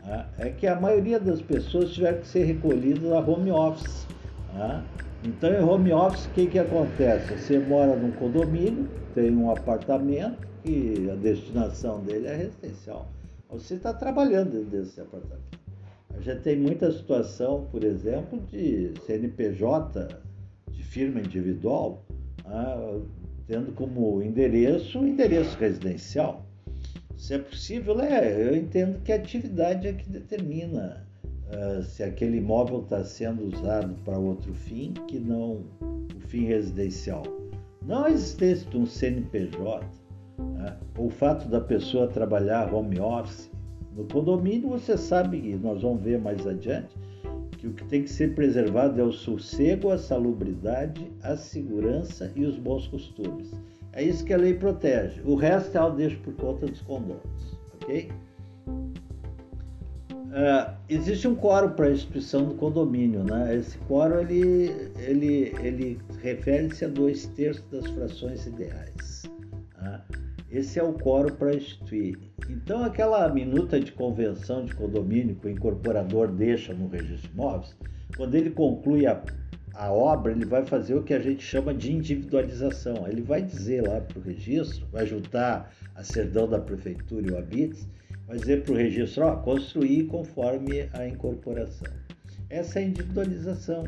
tá? 0.04 0.28
é 0.38 0.50
que 0.50 0.66
a 0.66 0.78
maioria 0.78 1.18
das 1.18 1.40
pessoas 1.40 1.92
tiveram 1.92 2.20
que 2.20 2.26
ser 2.26 2.44
recolhidas 2.44 3.10
a 3.12 3.18
home 3.20 3.50
office. 3.50 4.06
Tá? 4.52 4.84
Então, 5.24 5.50
em 5.50 5.64
home 5.64 5.90
office, 5.94 6.26
o 6.26 6.30
que, 6.32 6.48
que 6.48 6.58
acontece? 6.58 7.32
Você 7.38 7.58
mora 7.60 7.96
num 7.96 8.12
condomínio, 8.12 8.86
tem 9.14 9.34
um 9.34 9.50
apartamento 9.50 10.46
e 10.66 11.08
a 11.10 11.14
destinação 11.14 12.00
dele 12.00 12.26
é 12.26 12.36
residencial. 12.36 13.08
Você 13.48 13.76
está 13.76 13.94
trabalhando 13.94 14.66
desse 14.66 15.00
apartamento. 15.00 15.58
A 16.14 16.20
gente 16.20 16.42
tem 16.42 16.58
muita 16.58 16.92
situação, 16.92 17.66
por 17.72 17.82
exemplo, 17.82 18.38
de 18.50 18.92
CNPJ, 19.06 20.08
de 20.70 20.82
firma 20.82 21.20
individual, 21.20 22.04
ah, 22.44 23.00
tendo 23.46 23.72
como 23.72 24.22
endereço 24.22 25.00
o 25.00 25.06
endereço 25.06 25.56
residencial. 25.58 26.46
Se 27.16 27.34
é 27.34 27.38
possível, 27.38 28.00
é, 28.00 28.48
eu 28.48 28.56
entendo 28.56 29.00
que 29.02 29.12
a 29.12 29.16
atividade 29.16 29.86
é 29.86 29.92
que 29.92 30.08
determina 30.08 31.06
uh, 31.24 31.82
se 31.84 32.02
aquele 32.02 32.38
imóvel 32.38 32.80
está 32.80 33.04
sendo 33.04 33.46
usado 33.46 33.94
para 34.04 34.18
outro 34.18 34.52
fim 34.52 34.92
que 35.06 35.18
não 35.18 35.64
o 36.16 36.20
fim 36.26 36.44
residencial. 36.44 37.22
Não 37.86 38.04
a 38.04 38.10
existência 38.10 38.68
de 38.70 38.76
um 38.76 38.86
CNPJ, 38.86 39.86
né? 40.38 40.76
o 40.96 41.10
fato 41.10 41.48
da 41.48 41.60
pessoa 41.60 42.08
trabalhar 42.08 42.72
home 42.72 42.98
office. 42.98 43.50
No 43.94 44.04
condomínio, 44.04 44.70
você 44.70 44.96
sabe, 44.96 45.36
e 45.36 45.54
nós 45.56 45.82
vamos 45.82 46.02
ver 46.02 46.18
mais 46.18 46.46
adiante, 46.46 46.96
que 47.62 47.68
o 47.68 47.72
que 47.72 47.84
tem 47.84 48.02
que 48.02 48.10
ser 48.10 48.34
preservado 48.34 49.00
é 49.00 49.04
o 49.04 49.12
sossego, 49.12 49.90
a 49.92 49.96
salubridade, 49.96 51.12
a 51.22 51.36
segurança 51.36 52.32
e 52.34 52.44
os 52.44 52.58
bons 52.58 52.88
costumes. 52.88 53.52
É 53.92 54.02
isso 54.02 54.24
que 54.24 54.34
a 54.34 54.36
lei 54.36 54.54
protege. 54.54 55.22
O 55.24 55.36
resto 55.36 55.78
ela 55.78 55.90
deixa 55.90 56.16
por 56.24 56.34
conta 56.34 56.66
dos 56.66 56.80
condôminos, 56.80 57.56
ok? 57.74 58.10
Uh, 60.10 60.74
existe 60.88 61.28
um 61.28 61.36
quórum 61.36 61.70
para 61.70 61.86
a 61.86 61.90
instituição 61.92 62.46
do 62.46 62.54
condomínio, 62.54 63.22
né? 63.22 63.56
Esse 63.56 63.78
quórum 63.86 64.18
ele, 64.18 64.90
ele, 64.96 65.54
ele 65.62 66.00
refere-se 66.20 66.84
a 66.84 66.88
dois 66.88 67.26
terços 67.26 67.64
das 67.70 67.86
frações 67.92 68.44
ideais. 68.44 69.22
Tá? 69.74 70.04
Esse 70.52 70.78
é 70.78 70.82
o 70.82 70.92
quórum 70.92 71.34
para 71.34 71.54
instituir. 71.54 72.18
Então, 72.46 72.84
aquela 72.84 73.26
minuta 73.32 73.80
de 73.80 73.90
convenção 73.90 74.66
de 74.66 74.74
condomínio 74.74 75.34
que 75.34 75.46
o 75.46 75.50
incorporador 75.50 76.28
deixa 76.28 76.74
no 76.74 76.88
registro 76.88 77.30
de 77.30 77.34
imóveis, 77.34 77.74
quando 78.14 78.34
ele 78.34 78.50
conclui 78.50 79.06
a, 79.06 79.22
a 79.72 79.90
obra, 79.90 80.30
ele 80.30 80.44
vai 80.44 80.66
fazer 80.66 80.94
o 80.94 81.02
que 81.02 81.14
a 81.14 81.18
gente 81.18 81.42
chama 81.42 81.72
de 81.72 81.90
individualização. 81.90 83.08
Ele 83.08 83.22
vai 83.22 83.40
dizer 83.40 83.88
lá 83.88 83.98
para 84.02 84.18
o 84.18 84.22
registro, 84.22 84.86
vai 84.92 85.06
juntar 85.06 85.72
a 85.94 86.04
cerdão 86.04 86.46
da 86.46 86.58
prefeitura 86.58 87.26
e 87.26 87.32
o 87.32 87.38
habite, 87.38 87.88
vai 88.26 88.36
dizer 88.36 88.62
para 88.62 88.74
o 88.74 88.76
registro, 88.76 89.24
ó, 89.24 89.36
construir 89.36 90.04
conforme 90.04 90.86
a 90.92 91.08
incorporação. 91.08 91.90
Essa 92.50 92.78
é 92.78 92.82
a 92.82 92.86
individualização. 92.86 93.84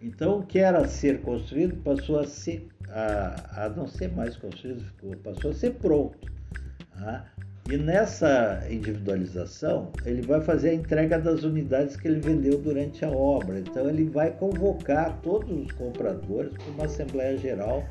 Então, 0.00 0.38
o 0.38 0.46
que 0.46 0.58
era 0.58 0.88
ser 0.88 1.20
construído 1.20 1.76
passou 1.82 2.18
a 2.18 2.24
ser 2.24 2.66
a, 2.90 3.64
a 3.64 3.68
não 3.70 3.86
ser 3.86 4.12
mais 4.12 4.36
construído, 4.36 4.84
passou 5.22 5.50
a 5.50 5.54
ser 5.54 5.74
pronto. 5.74 6.18
Tá? 6.98 7.24
E 7.70 7.76
nessa 7.76 8.66
individualização, 8.70 9.92
ele 10.06 10.22
vai 10.22 10.40
fazer 10.40 10.70
a 10.70 10.74
entrega 10.74 11.18
das 11.18 11.42
unidades 11.42 11.96
que 11.96 12.08
ele 12.08 12.18
vendeu 12.18 12.58
durante 12.58 13.04
a 13.04 13.10
obra. 13.10 13.58
Então, 13.58 13.86
ele 13.88 14.04
vai 14.04 14.30
convocar 14.30 15.20
todos 15.20 15.50
os 15.50 15.70
compradores 15.72 16.52
para 16.54 16.72
uma 16.72 16.84
Assembleia 16.86 17.36
Geral 17.36 17.84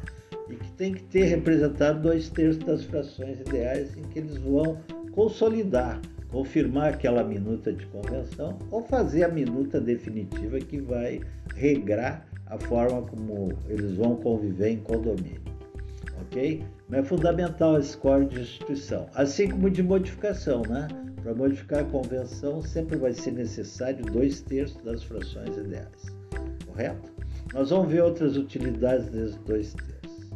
e 0.49 0.55
que 0.55 0.71
tem 0.71 0.93
que 0.93 1.03
ter 1.03 1.25
representado 1.25 2.01
dois 2.01 2.27
terços 2.29 2.63
das 2.63 2.83
frações 2.85 3.39
ideais 3.39 3.95
em 3.95 4.01
que 4.01 4.17
eles 4.17 4.37
vão 4.37 4.79
consolidar, 5.11 6.01
confirmar 6.31 6.93
aquela 6.93 7.23
minuta 7.23 7.71
de 7.71 7.85
convenção 7.87 8.57
ou 8.71 8.81
fazer 8.81 9.25
a 9.25 9.27
minuta 9.27 9.79
definitiva 9.79 10.57
que 10.59 10.79
vai 10.79 11.21
regrar 11.55 12.25
a 12.49 12.57
forma 12.57 13.01
como 13.03 13.51
eles 13.67 13.93
vão 13.95 14.15
conviver 14.15 14.69
em 14.69 14.77
condomínio. 14.77 15.41
ok? 16.21 16.63
Mas 16.89 16.99
é 17.01 17.03
fundamental 17.03 17.77
esse 17.77 17.95
código 17.97 18.31
de 18.31 18.41
instituição, 18.41 19.07
assim 19.13 19.49
como 19.49 19.69
de 19.69 19.83
modificação, 19.83 20.61
né? 20.63 20.87
Para 21.21 21.33
modificar 21.33 21.79
a 21.79 21.83
convenção 21.83 22.61
sempre 22.61 22.97
vai 22.97 23.11
ser 23.11 23.31
necessário 23.31 24.05
dois 24.05 24.41
terços 24.41 24.81
das 24.83 25.03
frações 25.03 25.57
ideais, 25.57 26.05
correto? 26.65 27.11
Nós 27.53 27.69
vamos 27.69 27.91
ver 27.91 28.03
outras 28.03 28.37
utilidades 28.37 29.07
desses 29.07 29.35
dois 29.37 29.73
terços. 29.73 30.31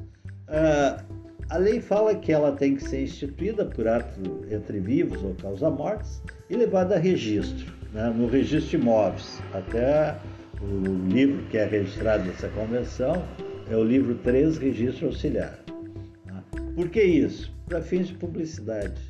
Ah, 0.47 1.03
a 1.49 1.57
lei 1.57 1.81
fala 1.81 2.15
que 2.15 2.31
ela 2.31 2.53
tem 2.53 2.75
que 2.75 2.83
ser 2.83 3.03
instituída 3.03 3.65
por 3.65 3.87
ato 3.87 4.45
entre 4.49 4.79
vivos 4.79 5.21
ou 5.21 5.35
causa 5.35 5.69
mortes 5.69 6.21
e 6.49 6.55
levada 6.55 6.95
a 6.95 6.97
registro, 6.97 7.73
né? 7.93 8.09
no 8.09 8.27
registro 8.27 8.77
de 8.77 8.83
imóveis. 8.85 9.41
Até 9.53 10.17
o 10.61 11.09
livro 11.09 11.43
que 11.47 11.57
é 11.57 11.65
registrado 11.65 12.25
nessa 12.25 12.47
convenção 12.49 13.25
é 13.69 13.75
o 13.75 13.83
livro 13.83 14.15
3, 14.15 14.57
Registro 14.57 15.07
Auxiliar. 15.07 15.59
Né? 16.25 16.43
Por 16.75 16.89
que 16.89 17.01
isso? 17.01 17.51
Para 17.65 17.81
fins 17.81 18.07
de 18.07 18.13
publicidade. 18.13 19.01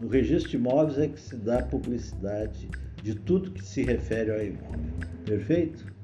No 0.00 0.08
registro 0.08 0.50
de 0.50 0.56
imóveis 0.56 0.98
é 0.98 1.08
que 1.08 1.20
se 1.20 1.36
dá 1.36 1.62
publicidade 1.62 2.68
de 3.02 3.14
tudo 3.14 3.50
que 3.52 3.62
se 3.62 3.82
refere 3.82 4.30
ao 4.30 4.42
imóvel. 4.42 4.80
Perfeito? 5.24 5.95